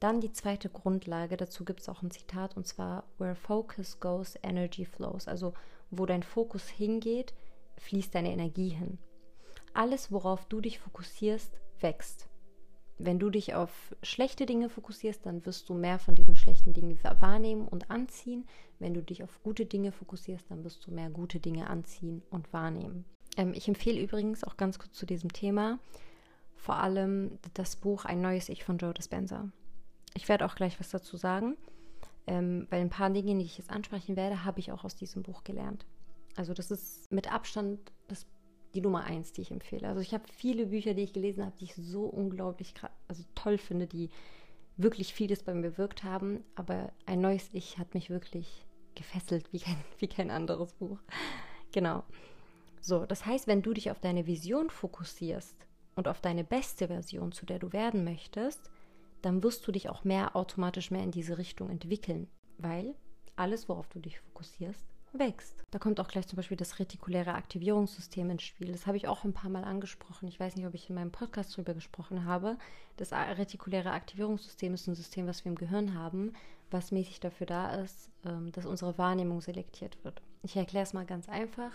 [0.00, 4.34] Dann die zweite Grundlage, dazu gibt es auch ein Zitat und zwar, Where focus goes,
[4.42, 5.26] energy flows.
[5.28, 5.54] Also
[5.90, 7.32] wo dein Fokus hingeht,
[7.78, 8.98] fließt deine Energie hin.
[9.72, 12.28] Alles, worauf du dich fokussierst, wächst.
[12.98, 16.98] Wenn du dich auf schlechte Dinge fokussierst, dann wirst du mehr von diesen schlechten Dingen
[17.20, 18.46] wahrnehmen und anziehen.
[18.78, 22.52] Wenn du dich auf gute Dinge fokussierst, dann wirst du mehr gute Dinge anziehen und
[22.52, 23.04] wahrnehmen.
[23.36, 25.78] Ähm, ich empfehle übrigens auch ganz kurz zu diesem Thema
[26.66, 29.52] vor allem das Buch Ein neues Ich von Joe Dispenza.
[30.16, 31.56] Ich werde auch gleich was dazu sagen,
[32.26, 35.22] ähm, weil ein paar Dinge, die ich jetzt ansprechen werde, habe ich auch aus diesem
[35.22, 35.84] Buch gelernt.
[36.36, 38.26] Also das ist mit Abstand das,
[38.74, 39.86] die Nummer eins, die ich empfehle.
[39.86, 42.74] Also ich habe viele Bücher, die ich gelesen habe, die ich so unglaublich
[43.08, 44.10] also toll finde, die
[44.78, 46.44] wirklich vieles bei mir bewirkt haben.
[46.54, 50.98] Aber ein neues Ich hat mich wirklich gefesselt wie kein, wie kein anderes Buch.
[51.72, 52.04] Genau.
[52.80, 55.56] So, das heißt, wenn du dich auf deine Vision fokussierst
[55.94, 58.70] und auf deine beste Version, zu der du werden möchtest,
[59.26, 62.94] dann wirst du dich auch mehr automatisch mehr in diese Richtung entwickeln, weil
[63.34, 65.64] alles, worauf du dich fokussierst, wächst.
[65.72, 68.70] Da kommt auch gleich zum Beispiel das retikuläre Aktivierungssystem ins Spiel.
[68.70, 70.28] Das habe ich auch ein paar Mal angesprochen.
[70.28, 72.56] Ich weiß nicht, ob ich in meinem Podcast darüber gesprochen habe.
[72.98, 76.32] Das retikuläre Aktivierungssystem ist ein System, was wir im Gehirn haben,
[76.70, 80.22] was mäßig dafür da ist, ähm, dass unsere Wahrnehmung selektiert wird.
[80.44, 81.72] Ich erkläre es mal ganz einfach.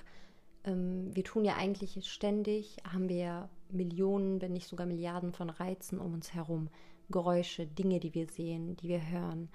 [0.63, 5.99] Ähm, wir tun ja eigentlich ständig, haben wir Millionen, wenn nicht sogar Milliarden von Reizen
[5.99, 6.69] um uns herum.
[7.11, 9.49] Geräusche, Dinge, die wir sehen, die wir hören,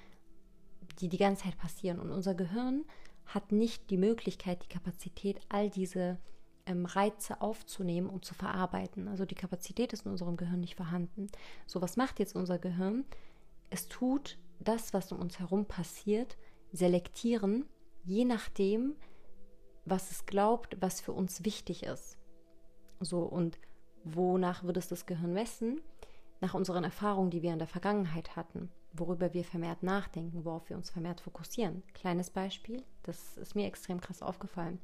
[1.00, 1.98] die die ganze Zeit passieren.
[1.98, 2.84] Und unser Gehirn
[3.26, 6.18] hat nicht die Möglichkeit, die Kapazität, all diese
[6.66, 9.08] ähm, Reize aufzunehmen und zu verarbeiten.
[9.08, 11.28] Also die Kapazität ist in unserem Gehirn nicht vorhanden.
[11.66, 13.04] So, was macht jetzt unser Gehirn?
[13.70, 16.36] Es tut das, was um uns herum passiert,
[16.72, 17.64] selektieren,
[18.04, 18.94] je nachdem,
[19.84, 22.18] was es glaubt, was für uns wichtig ist.
[23.00, 23.58] So, und
[24.04, 25.80] wonach wird es das Gehirn messen?
[26.40, 30.76] Nach unseren Erfahrungen, die wir in der Vergangenheit hatten worüber wir vermehrt nachdenken, worauf wir
[30.76, 31.82] uns vermehrt fokussieren.
[31.94, 34.80] Kleines Beispiel, das ist mir extrem krass aufgefallen.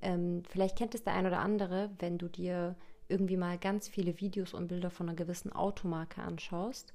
[0.00, 2.76] Ähm, vielleicht kennt es der ein oder andere, wenn du dir
[3.08, 6.94] irgendwie mal ganz viele Videos und Bilder von einer gewissen Automarke anschaust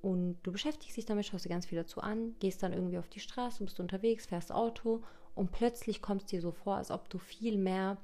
[0.00, 3.08] und du beschäftigst dich damit, schaust dir ganz viel dazu an, gehst dann irgendwie auf
[3.08, 5.02] die Straße, bist unterwegs, fährst Auto
[5.34, 7.98] und plötzlich kommt es dir so vor, als ob du viel mehr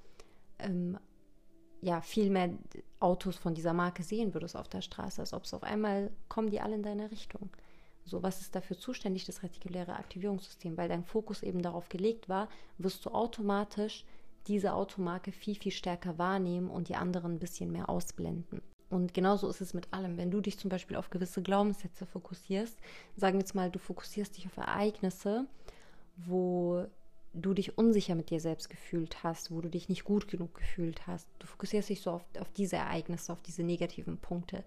[0.58, 0.98] ähm,
[1.82, 2.50] ja, viel mehr
[3.00, 6.50] Autos von dieser Marke sehen würdest auf der Straße, als ob es auf einmal kommen
[6.50, 7.50] die alle in deine Richtung.
[8.04, 10.76] So, was ist dafür zuständig, das retikuläre Aktivierungssystem?
[10.76, 14.04] Weil dein Fokus eben darauf gelegt war, wirst du automatisch
[14.46, 18.62] diese Automarke viel, viel stärker wahrnehmen und die anderen ein bisschen mehr ausblenden.
[18.90, 20.18] Und genauso ist es mit allem.
[20.18, 22.76] Wenn du dich zum Beispiel auf gewisse Glaubenssätze fokussierst,
[23.16, 25.46] sagen wir jetzt mal, du fokussierst dich auf Ereignisse,
[26.16, 26.84] wo
[27.34, 31.06] du dich unsicher mit dir selbst gefühlt hast, wo du dich nicht gut genug gefühlt
[31.06, 31.28] hast.
[31.38, 34.64] Du fokussierst dich so auf, auf diese Ereignisse, auf diese negativen Punkte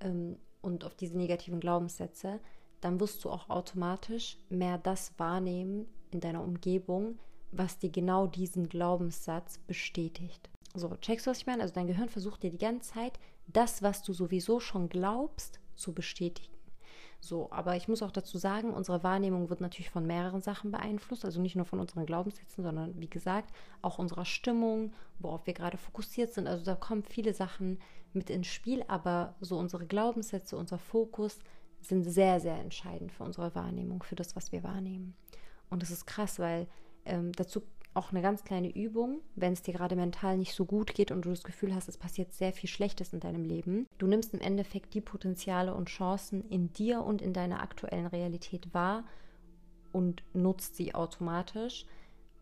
[0.00, 2.40] ähm, und auf diese negativen Glaubenssätze,
[2.80, 7.18] dann wirst du auch automatisch mehr das wahrnehmen in deiner Umgebung,
[7.50, 10.48] was dir genau diesen Glaubenssatz bestätigt.
[10.74, 11.62] So, checkst du, was ich meine?
[11.62, 15.94] Also dein Gehirn versucht dir die ganze Zeit, das, was du sowieso schon glaubst, zu
[15.94, 16.57] bestätigen.
[17.20, 21.24] So, aber ich muss auch dazu sagen, unsere Wahrnehmung wird natürlich von mehreren Sachen beeinflusst,
[21.24, 23.52] also nicht nur von unseren Glaubenssätzen, sondern wie gesagt
[23.82, 26.46] auch unserer Stimmung, worauf wir gerade fokussiert sind.
[26.46, 27.80] Also da kommen viele Sachen
[28.12, 31.38] mit ins Spiel, aber so unsere Glaubenssätze, unser Fokus
[31.80, 35.16] sind sehr, sehr entscheidend für unsere Wahrnehmung, für das, was wir wahrnehmen.
[35.70, 36.68] Und das ist krass, weil
[37.04, 37.62] ähm, dazu
[37.98, 41.22] auch eine ganz kleine Übung, wenn es dir gerade mental nicht so gut geht und
[41.24, 43.86] du das Gefühl hast, es passiert sehr viel Schlechtes in deinem Leben.
[43.98, 48.72] Du nimmst im Endeffekt die Potenziale und Chancen in dir und in deiner aktuellen Realität
[48.72, 49.04] wahr
[49.92, 51.86] und nutzt sie automatisch,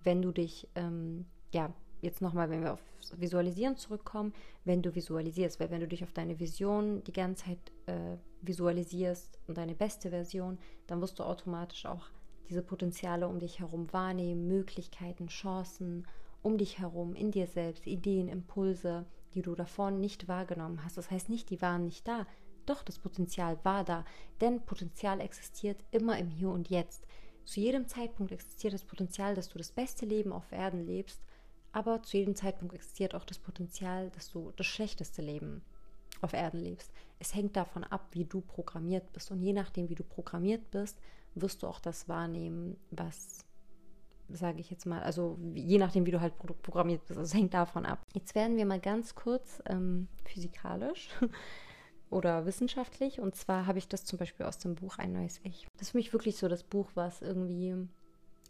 [0.05, 2.83] wenn du dich, ähm, ja, jetzt nochmal, wenn wir auf
[3.17, 7.73] Visualisieren zurückkommen, wenn du visualisierst, weil wenn du dich auf deine Vision die ganze Zeit
[7.87, 12.11] äh, visualisierst und deine beste Version, dann wirst du automatisch auch
[12.49, 16.07] diese Potenziale um dich herum wahrnehmen, Möglichkeiten, Chancen
[16.43, 19.05] um dich herum, in dir selbst, Ideen, Impulse,
[19.35, 20.97] die du davor nicht wahrgenommen hast.
[20.97, 22.27] Das heißt nicht, die waren nicht da.
[22.67, 24.05] Doch, das Potenzial war da,
[24.41, 27.07] denn Potenzial existiert immer im Hier und Jetzt.
[27.45, 31.21] Zu jedem Zeitpunkt existiert das Potenzial, dass du das beste Leben auf Erden lebst,
[31.71, 35.63] aber zu jedem Zeitpunkt existiert auch das Potenzial, dass du das schlechteste Leben
[36.23, 36.91] auf Erden lebst.
[37.19, 39.31] Es hängt davon ab, wie du programmiert bist.
[39.31, 40.99] Und je nachdem, wie du programmiert bist,
[41.37, 43.45] wirst du auch das wahrnehmen, was,
[44.29, 47.21] sage ich jetzt mal, also je nachdem, wie du halt programmiert bist.
[47.21, 48.01] Es hängt davon ab.
[48.15, 51.11] Jetzt werden wir mal ganz kurz ähm, physikalisch
[52.11, 53.21] oder wissenschaftlich.
[53.21, 55.69] Und zwar habe ich das zum Beispiel aus dem Buch Ein neues Ich.
[55.75, 57.77] Das ist für mich wirklich so das Buch, was irgendwie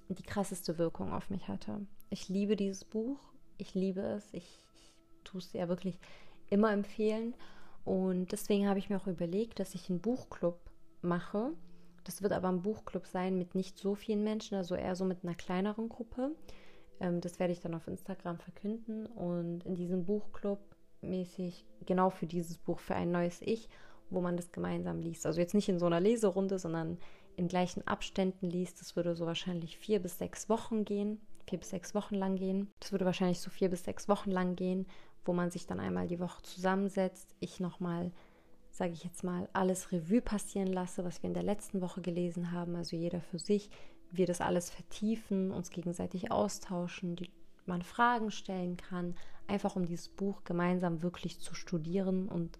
[0.08, 1.84] die krasseste Wirkung auf mich hatte.
[2.10, 3.18] Ich liebe dieses Buch.
[3.58, 4.28] Ich liebe es.
[4.32, 4.92] Ich, ich
[5.24, 5.98] tue es ja wirklich
[6.48, 7.34] immer empfehlen.
[7.84, 10.58] Und deswegen habe ich mir auch überlegt, dass ich einen Buchclub
[11.02, 11.52] mache
[12.06, 15.24] das wird aber ein Buchclub sein mit nicht so vielen Menschen, also eher so mit
[15.24, 16.30] einer kleineren Gruppe.
[17.00, 19.06] Ähm, das werde ich dann auf Instagram verkünden.
[19.06, 20.60] Und in diesem Buchclub
[21.00, 23.68] mäßig genau für dieses Buch, für ein neues Ich,
[24.08, 25.26] wo man das gemeinsam liest.
[25.26, 26.98] Also jetzt nicht in so einer Leserunde, sondern
[27.34, 28.80] in gleichen Abständen liest.
[28.80, 32.70] Das würde so wahrscheinlich vier bis sechs Wochen gehen, vier bis sechs Wochen lang gehen.
[32.78, 34.86] Das würde wahrscheinlich so vier bis sechs Wochen lang gehen,
[35.24, 37.34] wo man sich dann einmal die Woche zusammensetzt.
[37.40, 38.12] Ich nochmal
[38.76, 42.52] sage ich jetzt mal, alles Revue passieren lasse, was wir in der letzten Woche gelesen
[42.52, 43.70] haben, also jeder für sich,
[44.10, 47.30] wir das alles vertiefen, uns gegenseitig austauschen, die
[47.66, 49.16] man Fragen stellen kann,
[49.48, 52.58] einfach um dieses Buch gemeinsam wirklich zu studieren und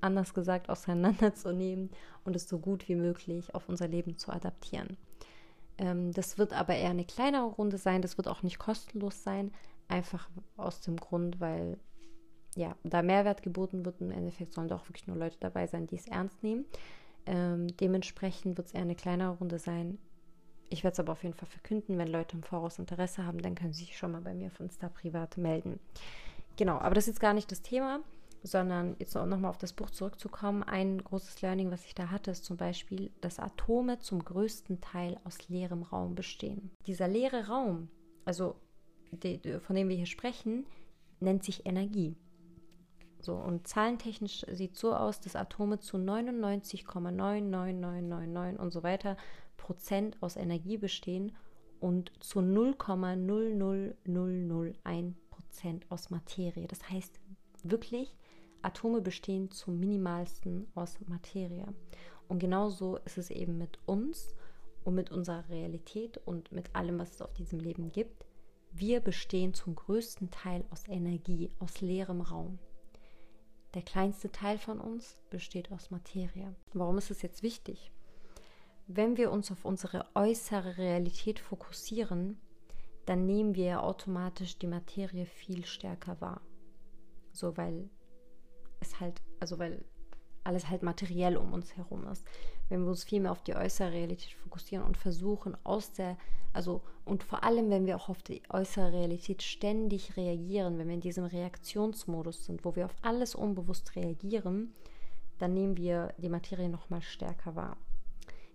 [0.00, 1.90] anders gesagt auseinanderzunehmen
[2.24, 4.96] und es so gut wie möglich auf unser Leben zu adaptieren.
[5.78, 9.52] Ähm, das wird aber eher eine kleinere Runde sein, das wird auch nicht kostenlos sein,
[9.88, 11.78] Einfach aus dem Grund, weil
[12.56, 15.96] ja, da Mehrwert geboten wird, im Endeffekt sollen doch wirklich nur Leute dabei sein, die
[15.96, 16.64] es ernst nehmen.
[17.26, 19.98] Ähm, dementsprechend wird es eher eine kleinere Runde sein.
[20.70, 21.98] Ich werde es aber auf jeden Fall verkünden.
[21.98, 24.60] Wenn Leute im Voraus Interesse haben, dann können sie sich schon mal bei mir auf
[24.60, 25.78] Insta privat melden.
[26.56, 28.00] Genau, aber das ist jetzt gar nicht das Thema,
[28.42, 30.62] sondern jetzt nochmal auf das Buch zurückzukommen.
[30.62, 35.18] Ein großes Learning, was ich da hatte, ist zum Beispiel, dass Atome zum größten Teil
[35.24, 36.70] aus leerem Raum bestehen.
[36.86, 37.88] Dieser leere Raum,
[38.24, 38.56] also
[39.12, 40.66] die, von dem wir hier sprechen,
[41.20, 42.16] nennt sich Energie.
[43.24, 49.16] So, und zahlentechnisch sieht so aus, dass Atome zu 99,99999 und so weiter
[49.56, 51.32] Prozent aus Energie bestehen
[51.80, 56.66] und zu 0,00001 Prozent aus Materie.
[56.66, 57.18] Das heißt
[57.62, 58.14] wirklich,
[58.60, 61.64] Atome bestehen zum minimalsten aus Materie.
[62.28, 64.34] Und genauso ist es eben mit uns
[64.84, 68.26] und mit unserer Realität und mit allem, was es auf diesem Leben gibt.
[68.72, 72.58] Wir bestehen zum größten Teil aus Energie, aus leerem Raum.
[73.74, 76.54] Der kleinste Teil von uns besteht aus Materie.
[76.72, 77.90] Warum ist es jetzt wichtig?
[78.86, 82.38] Wenn wir uns auf unsere äußere Realität fokussieren,
[83.06, 86.40] dann nehmen wir ja automatisch die Materie viel stärker wahr.
[87.32, 87.90] So, weil
[88.80, 89.84] es halt, also weil
[90.44, 92.24] alles halt materiell um uns herum ist.
[92.68, 96.16] Wenn wir uns viel mehr auf die äußere Realität fokussieren und versuchen aus der,
[96.52, 100.94] also und vor allem, wenn wir auch auf die äußere Realität ständig reagieren, wenn wir
[100.94, 104.72] in diesem Reaktionsmodus sind, wo wir auf alles unbewusst reagieren,
[105.38, 107.76] dann nehmen wir die Materie noch mal stärker wahr.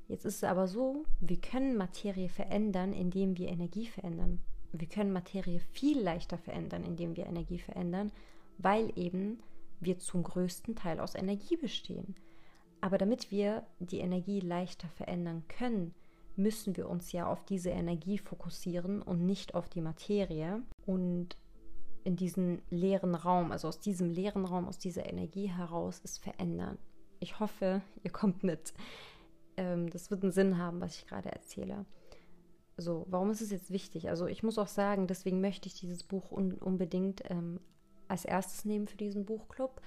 [0.08, 4.40] Jetzt ist es aber so, wir können Materie verändern, indem wir Energie verändern.
[4.72, 8.12] Wir können Materie viel leichter verändern, indem wir Energie verändern,
[8.58, 9.40] weil eben
[9.80, 12.16] wir zum größten Teil aus Energie bestehen.
[12.82, 15.94] Aber damit wir die Energie leichter verändern können,
[16.36, 21.36] müssen wir uns ja auf diese Energie fokussieren und nicht auf die Materie und
[22.06, 26.78] in diesen leeren Raum, also aus diesem leeren Raum, aus dieser Energie heraus es verändern.
[27.20, 28.74] Ich hoffe, ihr kommt mit.
[29.58, 31.86] Ähm, das wird einen Sinn haben, was ich gerade erzähle.
[32.78, 34.08] So, warum ist es jetzt wichtig?
[34.08, 37.60] Also ich muss auch sagen, deswegen möchte ich dieses Buch un unbedingt ähm,
[38.08, 39.82] als erstes nehmen für diesen Buchclub,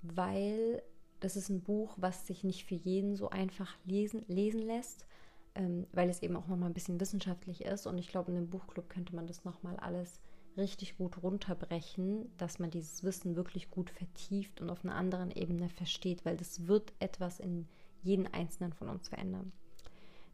[0.00, 0.82] weil
[1.20, 5.06] das ist ein Buch, was sich nicht für jeden so einfach lesen, lesen lässt,
[5.54, 7.86] ähm, weil es eben auch nochmal ein bisschen wissenschaftlich ist.
[7.86, 10.20] Und ich glaube, in einem Buchclub könnte man das nochmal alles
[10.56, 15.68] richtig gut runterbrechen, dass man dieses Wissen wirklich gut vertieft und auf einer anderen Ebene
[15.68, 17.68] versteht, weil das wird etwas in
[18.02, 19.52] jeden einzelnen von uns verändern.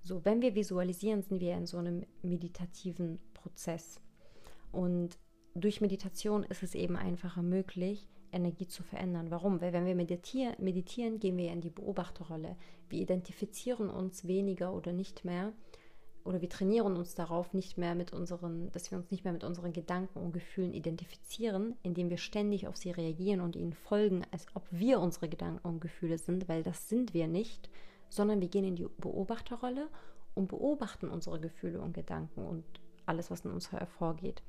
[0.02, 4.00] So, wenn wir visualisieren, sind wir in so einem meditativen Prozess.
[4.70, 5.18] Und
[5.54, 9.30] durch Meditation ist es eben einfacher möglich, Energie zu verändern.
[9.30, 9.60] Warum?
[9.60, 12.56] Weil wenn wir meditieren, meditieren, gehen wir in die Beobachterrolle.
[12.88, 15.52] Wir identifizieren uns weniger oder nicht mehr
[16.26, 19.44] oder wir trainieren uns darauf, nicht mehr mit unseren, dass wir uns nicht mehr mit
[19.44, 24.46] unseren Gedanken und Gefühlen identifizieren, indem wir ständig auf sie reagieren und ihnen folgen, als
[24.54, 27.70] ob wir unsere Gedanken und Gefühle sind, weil das sind wir nicht,
[28.08, 29.88] sondern wir gehen in die Beobachterrolle
[30.34, 32.64] und beobachten unsere Gefühle und Gedanken und
[33.06, 34.42] alles, was in uns hervorgeht.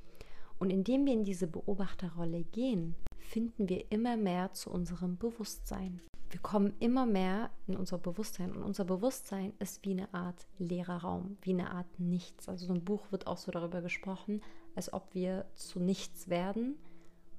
[0.58, 2.96] Und indem wir in diese Beobachterrolle gehen,
[3.28, 6.02] finden wir immer mehr zu unserem Bewusstsein.
[6.30, 10.98] Wir kommen immer mehr in unser Bewusstsein und unser Bewusstsein ist wie eine Art leerer
[10.98, 12.50] Raum, wie eine Art Nichts.
[12.50, 14.42] Also so ein Buch wird auch so darüber gesprochen,
[14.76, 16.78] als ob wir zu nichts werden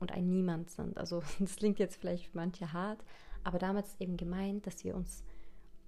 [0.00, 0.96] und ein Niemand sind.
[0.96, 3.04] Also das klingt jetzt vielleicht für manche hart,
[3.44, 5.24] aber damals eben gemeint, dass wir uns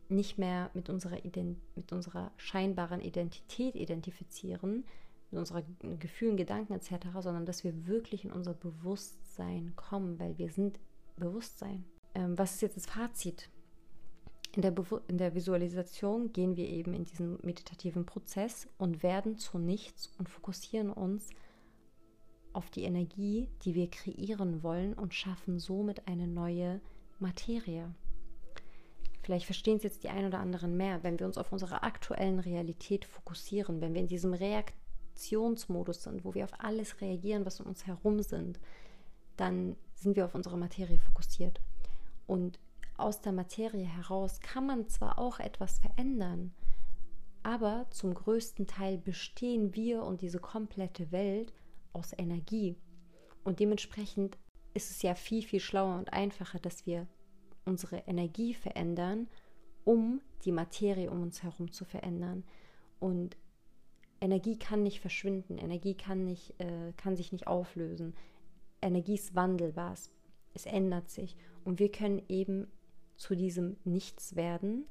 [0.08, 4.84] nicht mehr mit unserer, Ident mit unserer scheinbaren Identität identifizieren,
[5.30, 5.64] mit unseren
[5.98, 10.78] Gefühlen, Gedanken etc., sondern dass wir wirklich in unser Bewusstsein kommen, weil wir sind
[11.16, 11.84] Bewusstsein.
[12.14, 13.50] Ähm, was ist jetzt das Fazit?
[14.56, 14.74] In der,
[15.06, 20.28] in der Visualisation gehen wir eben in diesen meditativen Prozess und werden zu nichts und
[20.28, 21.30] fokussieren uns
[22.52, 26.80] auf die Energie, die wir kreieren wollen und schaffen somit eine neue
[27.20, 27.94] Materie.
[29.22, 32.40] Vielleicht verstehen es jetzt die ein oder anderen mehr, wenn wir uns auf unsere aktuellen
[32.40, 34.74] Realität fokussieren, wenn wir in diesem Reakt
[35.20, 38.58] Reaktionsmodus sind, wo wir auf alles reagieren, was um uns herum sind,
[39.36, 41.60] dann sind wir auf unsere Materie fokussiert.
[42.26, 42.58] Und
[42.96, 46.52] aus der Materie heraus kann man zwar auch etwas verändern,
[47.42, 51.52] aber zum größten Teil bestehen wir und diese komplette Welt
[51.92, 52.76] aus Energie.
[53.44, 54.38] Und dementsprechend
[54.74, 57.06] ist es ja viel, viel schlauer und einfacher, dass wir
[57.64, 59.28] unsere Energie verändern,
[59.84, 62.44] um die Materie um uns herum zu verändern.
[63.00, 63.36] Und
[64.20, 68.14] Energie kann nicht verschwinden, Energie kann, nicht, äh, kann sich nicht auflösen.
[68.82, 70.10] Energie ist wandelbar, es,
[70.54, 71.36] es ändert sich.
[71.64, 72.66] Und wir können eben
[73.16, 74.86] zu diesem Nichts werden,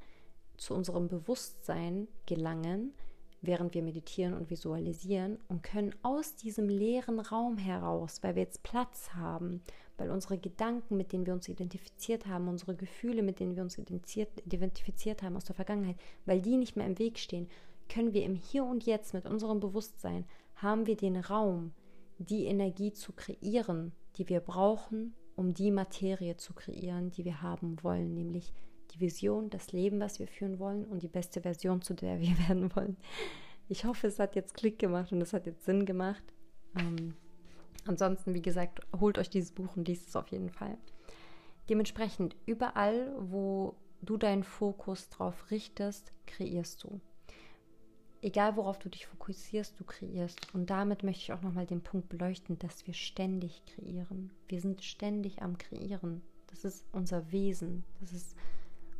[0.57, 2.93] zu unserem Bewusstsein gelangen,
[3.41, 8.63] während wir meditieren und visualisieren und können aus diesem leeren Raum heraus, weil wir jetzt
[8.63, 9.61] Platz haben,
[9.97, 13.77] weil unsere Gedanken, mit denen wir uns identifiziert haben, unsere Gefühle, mit denen wir uns
[13.77, 17.47] identifiziert haben aus der Vergangenheit, weil die nicht mehr im Weg stehen,
[17.89, 20.25] können wir im Hier und Jetzt mit unserem Bewusstsein,
[20.55, 21.73] haben wir den Raum,
[22.17, 27.81] die Energie zu kreieren, die wir brauchen, um die Materie zu kreieren, die wir haben
[27.81, 28.53] wollen, nämlich
[28.91, 32.37] die Vision, das Leben, was wir führen wollen und die beste Version, zu der wir
[32.47, 32.97] werden wollen.
[33.67, 36.23] Ich hoffe, es hat jetzt Klick gemacht und es hat jetzt Sinn gemacht.
[36.77, 37.15] Ähm,
[37.85, 40.77] ansonsten, wie gesagt, holt euch dieses Buch und liest es auf jeden Fall.
[41.69, 46.99] Dementsprechend, überall, wo du deinen Fokus drauf richtest, kreierst du.
[48.21, 50.53] Egal worauf du dich fokussierst, du kreierst.
[50.53, 54.31] Und damit möchte ich auch nochmal den Punkt beleuchten, dass wir ständig kreieren.
[54.47, 56.21] Wir sind ständig am Kreieren.
[56.47, 57.85] Das ist unser Wesen.
[58.01, 58.35] Das ist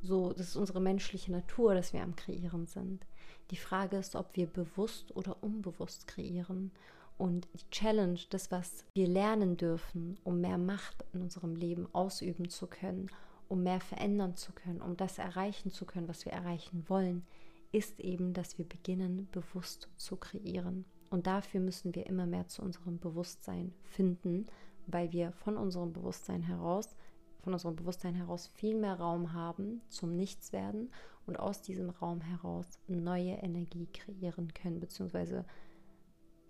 [0.02, 3.06] so, das ist unsere menschliche Natur, dass wir am Kreieren sind.
[3.52, 6.72] Die Frage ist, ob wir bewusst oder unbewusst kreieren.
[7.18, 12.48] Und die Challenge, das, was wir lernen dürfen, um mehr Macht in unserem Leben ausüben
[12.48, 13.12] zu können,
[13.50, 17.26] um mehr verändern zu können, um das erreichen zu können, was wir erreichen wollen,
[17.72, 20.86] ist eben, dass wir beginnen, bewusst zu kreieren.
[21.10, 24.46] Und dafür müssen wir immer mehr zu unserem Bewusstsein finden,
[24.88, 26.96] weil wir von unserem Bewusstsein heraus
[27.42, 30.92] von unserem Bewusstsein heraus viel mehr Raum haben zum Nichtswerden
[31.26, 35.46] und aus diesem Raum heraus neue Energie kreieren können, beziehungsweise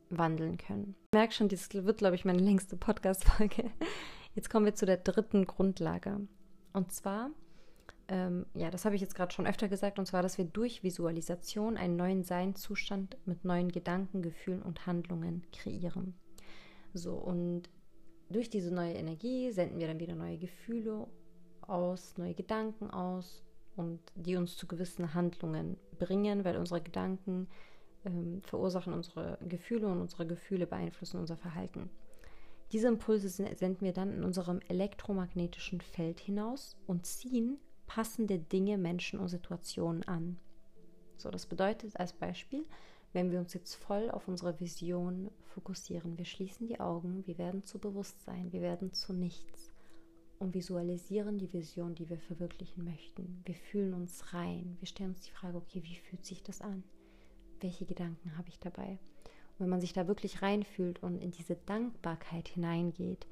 [0.10, 0.96] wandeln können.
[1.12, 3.70] Ich merke schon, das wird, glaube ich, meine längste Podcast-Folge.
[4.36, 6.28] Jetzt kommen wir zu der dritten Grundlage.
[6.74, 7.30] Und zwar,
[8.10, 10.84] ähm, ja, das habe ich jetzt gerade schon öfter gesagt, und zwar, dass wir durch
[10.84, 16.16] Visualisation einen neuen Seinzustand mit neuen Gedanken, Gefühlen und Handlungen kreieren.
[16.94, 17.70] So, und
[18.32, 21.08] durch diese neue Energie senden wir dann wieder neue Gefühle
[21.62, 23.44] aus, neue Gedanken aus
[23.76, 27.48] und die uns zu gewissen Handlungen bringen, weil unsere Gedanken
[28.06, 31.92] ähm, verursachen unsere Gefühle und unsere Gefühle beeinflussen unser Verhalten.
[32.72, 39.20] Diese Impulse senden wir dann in unserem elektromagnetischen Feld hinaus und ziehen passende Dinge, Menschen
[39.20, 40.38] und Situationen an.
[41.18, 42.64] So, das bedeutet als Beispiel,
[43.14, 47.64] wenn wir uns jetzt voll auf unsere Vision fokussieren, wir schließen die Augen, wir werden
[47.64, 49.72] zu Bewusstsein, wir werden zu nichts
[50.38, 53.42] und visualisieren die Vision, die wir verwirklichen möchten.
[53.44, 56.84] Wir fühlen uns rein, wir stellen uns die Frage, okay, wie fühlt sich das an?
[57.60, 59.00] Welche Gedanken habe ich dabei?
[59.58, 63.26] Und wenn man sich da wirklich reinfühlt und in diese Dankbarkeit hineingeht,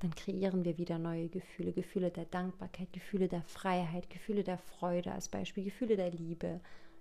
[0.00, 5.12] dann kreieren wir wieder neue Gefühle, Gefühle der Dankbarkeit, Gefühle der Freiheit, Gefühle der Freude
[5.12, 6.60] als Beispiel, Gefühle der Liebe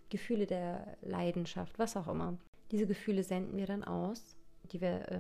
[0.10, 2.38] Gefühle der Leidenschaft, was auch immer.
[2.72, 4.36] Diese Gefühle senden wir dann aus,
[4.72, 5.20] die wir, äh,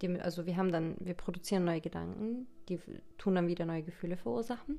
[0.00, 2.78] die, also wir haben dann, wir produzieren neue Gedanken, die
[3.18, 4.78] tun dann wieder neue Gefühle verursachen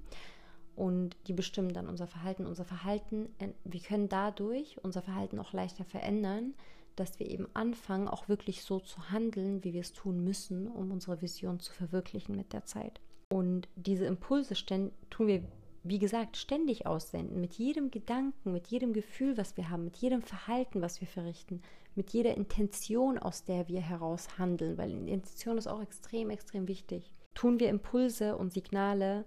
[0.75, 2.45] und die bestimmen dann unser Verhalten.
[2.45, 3.29] Unser Verhalten,
[3.63, 6.53] wir können dadurch unser Verhalten auch leichter verändern,
[6.95, 10.91] dass wir eben anfangen, auch wirklich so zu handeln, wie wir es tun müssen, um
[10.91, 13.01] unsere Vision zu verwirklichen mit der Zeit.
[13.29, 14.53] Und diese Impulse
[15.09, 15.43] tun wir
[15.83, 20.21] wie gesagt, ständig aussenden, mit jedem Gedanken, mit jedem Gefühl, was wir haben, mit jedem
[20.21, 21.61] Verhalten, was wir verrichten,
[21.93, 27.13] mit jeder Intention, aus der wir heraus handeln, weil Intention ist auch extrem, extrem wichtig.
[27.33, 29.25] Tun wir Impulse und Signale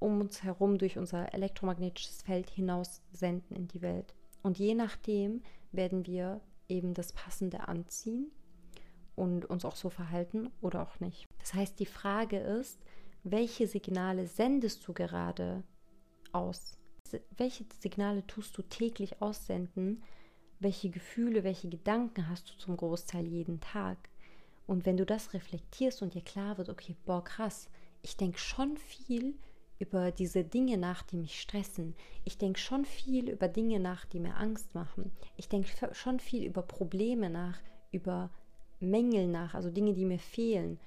[0.00, 4.14] um uns herum durch unser elektromagnetisches Feld hinaus senden in die Welt.
[4.42, 8.30] Und je nachdem werden wir eben das Passende anziehen
[9.14, 11.28] und uns auch so verhalten oder auch nicht.
[11.38, 12.80] Das heißt, die Frage ist,
[13.24, 15.62] welche Signale sendest du gerade
[16.32, 16.78] aus?
[17.36, 20.02] Welche Signale tust du täglich aussenden?
[20.58, 24.08] Welche Gefühle, welche Gedanken hast du zum Großteil jeden Tag?
[24.66, 27.68] Und wenn du das reflektierst und dir klar wird, okay, boah, krass,
[28.00, 29.34] ich denke schon viel
[29.82, 31.96] über diese Dinge nach, die mich stressen.
[32.24, 35.10] Ich denke schon viel über Dinge nach, die mir Angst machen.
[35.36, 37.58] Ich denke schon viel über Probleme nach,
[37.90, 38.30] über
[38.78, 40.78] Mängel nach, also Dinge, die mir fehlen.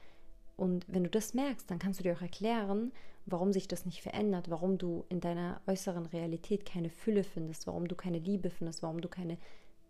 [0.56, 2.94] Und wenn du das merkst, dann kannst du dir auch erklären,
[3.26, 7.90] warum sich das nicht verändert, warum du in deiner äußeren Realität keine Fülle findest, warum
[7.90, 9.38] du keine Liebe findest, warum du keine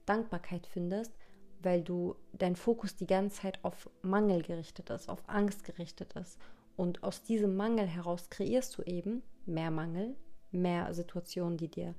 [0.08, 1.12] Dankbarkeit findest,
[1.62, 6.40] weil du dein Fokus die ganze Zeit auf Mangel gerichtet ist, auf Angst gerichtet ist.
[6.76, 10.16] Und aus diesem Mangel heraus kreierst du eben mehr Mangel,
[10.52, 11.96] mehr Situationen, die dir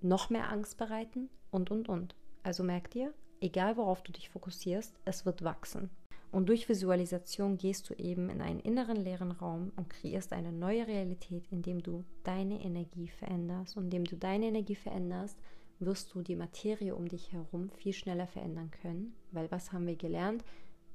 [0.00, 2.14] noch mehr Angst bereiten und, und, und.
[2.42, 5.90] Also merk dir, egal worauf du dich fokussierst, es wird wachsen.
[6.34, 10.86] Und durch Visualisation gehst du eben in einen inneren leeren Raum und kreierst eine neue
[10.86, 13.76] Realität, indem du deine Energie veränderst.
[13.76, 15.38] Und indem du deine Energie veränderst,
[15.78, 19.14] wirst du die Materie um dich herum viel schneller verändern können.
[19.30, 20.44] Weil was haben wir gelernt?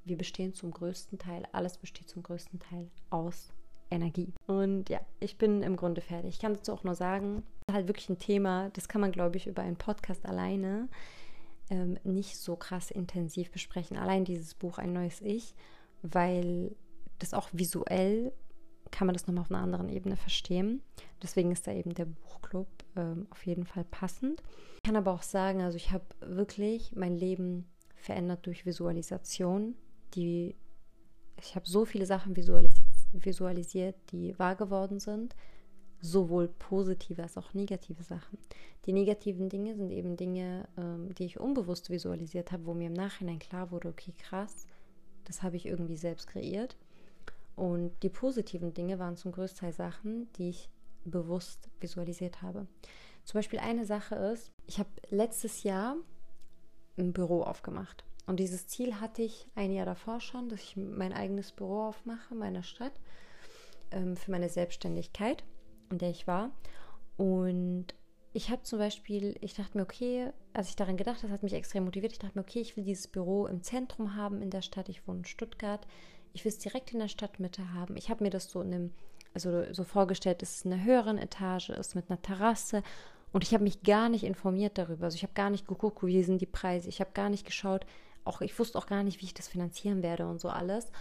[0.06, 3.52] Wir bestehen zum größten Teil, alles besteht zum größten Teil aus
[3.92, 4.34] Energie.
[4.48, 6.36] Und ja, ich bin im Grunde fertig.
[6.36, 9.48] Ich kann dazu auch nur sagen, halt wirklich ein Thema, das kann man, glaube ich,
[9.48, 10.90] über einen Podcast alleine
[11.70, 13.98] ähm, nicht so krass intensiv besprechen.
[13.98, 15.56] Allein dieses Buch Ein neues Ich,
[16.02, 16.76] weil
[17.20, 18.32] das auch visuell
[18.92, 20.82] kann man das nochmal auf einer anderen Ebene verstehen.
[21.22, 24.42] Deswegen ist da eben der Buchclub ähm, auf jeden Fall passend.
[24.78, 29.76] Ich kann aber auch sagen, also ich habe wirklich mein Leben verändert durch Visualisation.
[30.16, 30.56] Die,
[31.42, 32.82] ich habe so viele Sachen visualis
[33.12, 35.36] visualisiert, die wahr geworden sind.
[36.02, 38.38] Sowohl positive als auch negative Sachen.
[38.86, 42.94] Die negativen Dinge sind eben Dinge, ähm, die ich unbewusst visualisiert habe, wo mir im
[42.94, 44.66] Nachhinein klar wurde, okay, krass,
[45.26, 46.78] das habe ich irgendwie selbst kreiert.
[47.58, 50.70] Und die positiven Dinge waren zum Großteil Sachen, die ich
[51.04, 52.68] bewusst visualisiert habe.
[53.26, 55.98] Zum Beispiel eine Sache ist, ich habe letztes Jahr
[56.98, 58.06] ein Büro aufgemacht.
[58.30, 62.34] Und dieses Ziel hatte ich ein Jahr davor schon, dass ich mein eigenes Büro aufmache
[62.34, 62.94] in meiner Stadt
[63.92, 65.44] ähm, für meine Selbstständigkeit,
[65.92, 66.52] in der ich war.
[67.18, 67.88] Und
[68.32, 71.44] ich habe zum Beispiel, ich dachte mir, okay, als ich daran gedacht habe, das hat
[71.44, 72.14] mich extrem motiviert.
[72.14, 74.90] Ich dachte mir, okay, ich will dieses Büro im Zentrum haben in der Stadt.
[74.90, 75.86] Ich wohne in Stuttgart
[76.34, 77.98] ich will es direkt in der Stadtmitte haben.
[77.98, 78.92] Ich habe mir das so in einem,
[79.34, 82.84] also so vorgestellt, dass es in einer höheren Etage ist mit einer Terrasse.
[83.32, 85.06] Und ich habe mich gar nicht informiert darüber.
[85.06, 86.90] Also ich habe gar nicht geguckt, wie sind die Preise.
[86.90, 87.86] Ich habe gar nicht geschaut.
[88.24, 90.92] Auch ich wusste auch gar nicht, wie ich das finanzieren werde und so alles.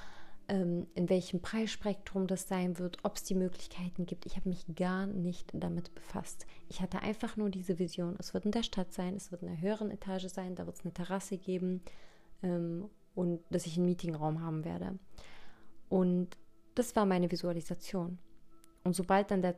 [0.49, 4.25] Ähm, in welchem Preisspektrum das sein wird, ob es die Möglichkeiten gibt.
[4.25, 6.47] Ich habe mich gar nicht damit befasst.
[6.69, 8.17] Ich hatte einfach nur diese Vision.
[8.19, 10.77] Es wird in der Stadt sein, es wird in einer höheren Etage sein, da wird
[10.77, 11.83] es eine Terrasse geben.
[12.43, 14.97] Ähm, und dass ich einen Meetingraum haben werde.
[15.89, 16.39] Und
[16.77, 18.19] das war meine Visualisation.
[18.85, 19.57] Und sobald dann der,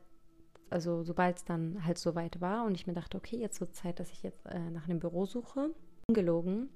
[0.71, 3.75] also sobald es dann halt so weit war und ich mir dachte, okay, jetzt wird
[3.75, 5.75] Zeit, dass ich jetzt äh, nach einem Büro suche,
[6.09, 6.71] ungelogen,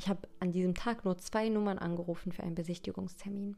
[0.00, 3.54] ich habe an diesem Tag nur zwei Nummern angerufen für einen Besichtigungstermin.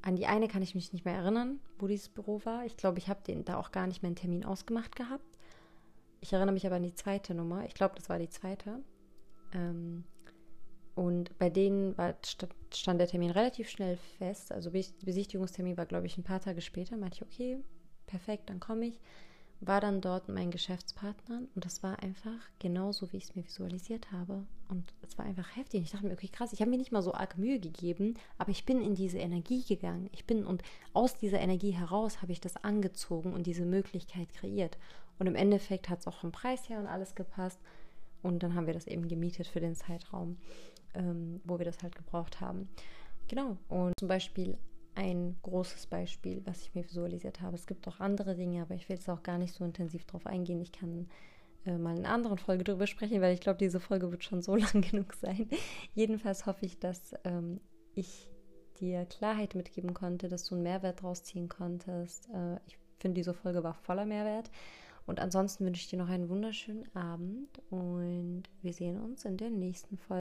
[0.00, 2.64] An die eine kann ich mich nicht mehr erinnern, wo dieses Büro war.
[2.66, 5.40] Ich glaube, ich habe da auch gar nicht mehr einen Termin ausgemacht gehabt.
[6.20, 7.64] Ich erinnere mich aber an die zweite Nummer.
[7.64, 8.84] Ich glaube, das war die zweite.
[9.52, 10.04] Ähm,
[10.94, 12.14] und bei denen war,
[12.72, 14.52] stand der Termin relativ schnell fest.
[14.52, 16.96] Also Besichtigungstermin war, glaube ich, ein paar Tage später.
[16.96, 17.58] Meinte ich, okay,
[18.06, 19.00] perfekt, dann komme ich.
[19.60, 23.44] War dann dort mit meinen Geschäftspartnern und das war einfach genauso, wie ich es mir
[23.44, 24.44] visualisiert habe.
[24.68, 25.82] Und es war einfach heftig.
[25.82, 28.50] Ich dachte mir, okay, krass, ich habe mir nicht mal so arg Mühe gegeben, aber
[28.50, 30.08] ich bin in diese Energie gegangen.
[30.12, 30.62] Ich bin und
[30.94, 34.78] aus dieser Energie heraus habe ich das angezogen und diese Möglichkeit kreiert.
[35.18, 37.60] Und im Endeffekt hat es auch vom Preis her und alles gepasst.
[38.22, 40.36] Und dann haben wir das eben gemietet für den Zeitraum
[40.94, 42.68] ähm, wo wir das halt gebraucht haben.
[43.28, 43.56] Genau.
[43.68, 44.56] Und zum Beispiel
[44.94, 47.56] ein großes Beispiel, was ich mir visualisiert habe.
[47.56, 50.26] Es gibt auch andere Dinge, aber ich will jetzt auch gar nicht so intensiv drauf
[50.26, 50.60] eingehen.
[50.60, 51.08] Ich kann
[51.66, 54.42] äh, mal in einer anderen Folge darüber sprechen, weil ich glaube, diese Folge wird schon
[54.42, 55.48] so lang genug sein.
[55.94, 57.60] Jedenfalls hoffe ich, dass ähm,
[57.94, 58.28] ich
[58.80, 62.28] dir Klarheit mitgeben konnte, dass du einen Mehrwert draus ziehen konntest.
[62.30, 64.50] Äh, ich finde, diese Folge war voller Mehrwert.
[65.06, 69.50] Und ansonsten wünsche ich dir noch einen wunderschönen Abend und wir sehen uns in der
[69.50, 70.18] nächsten Folge.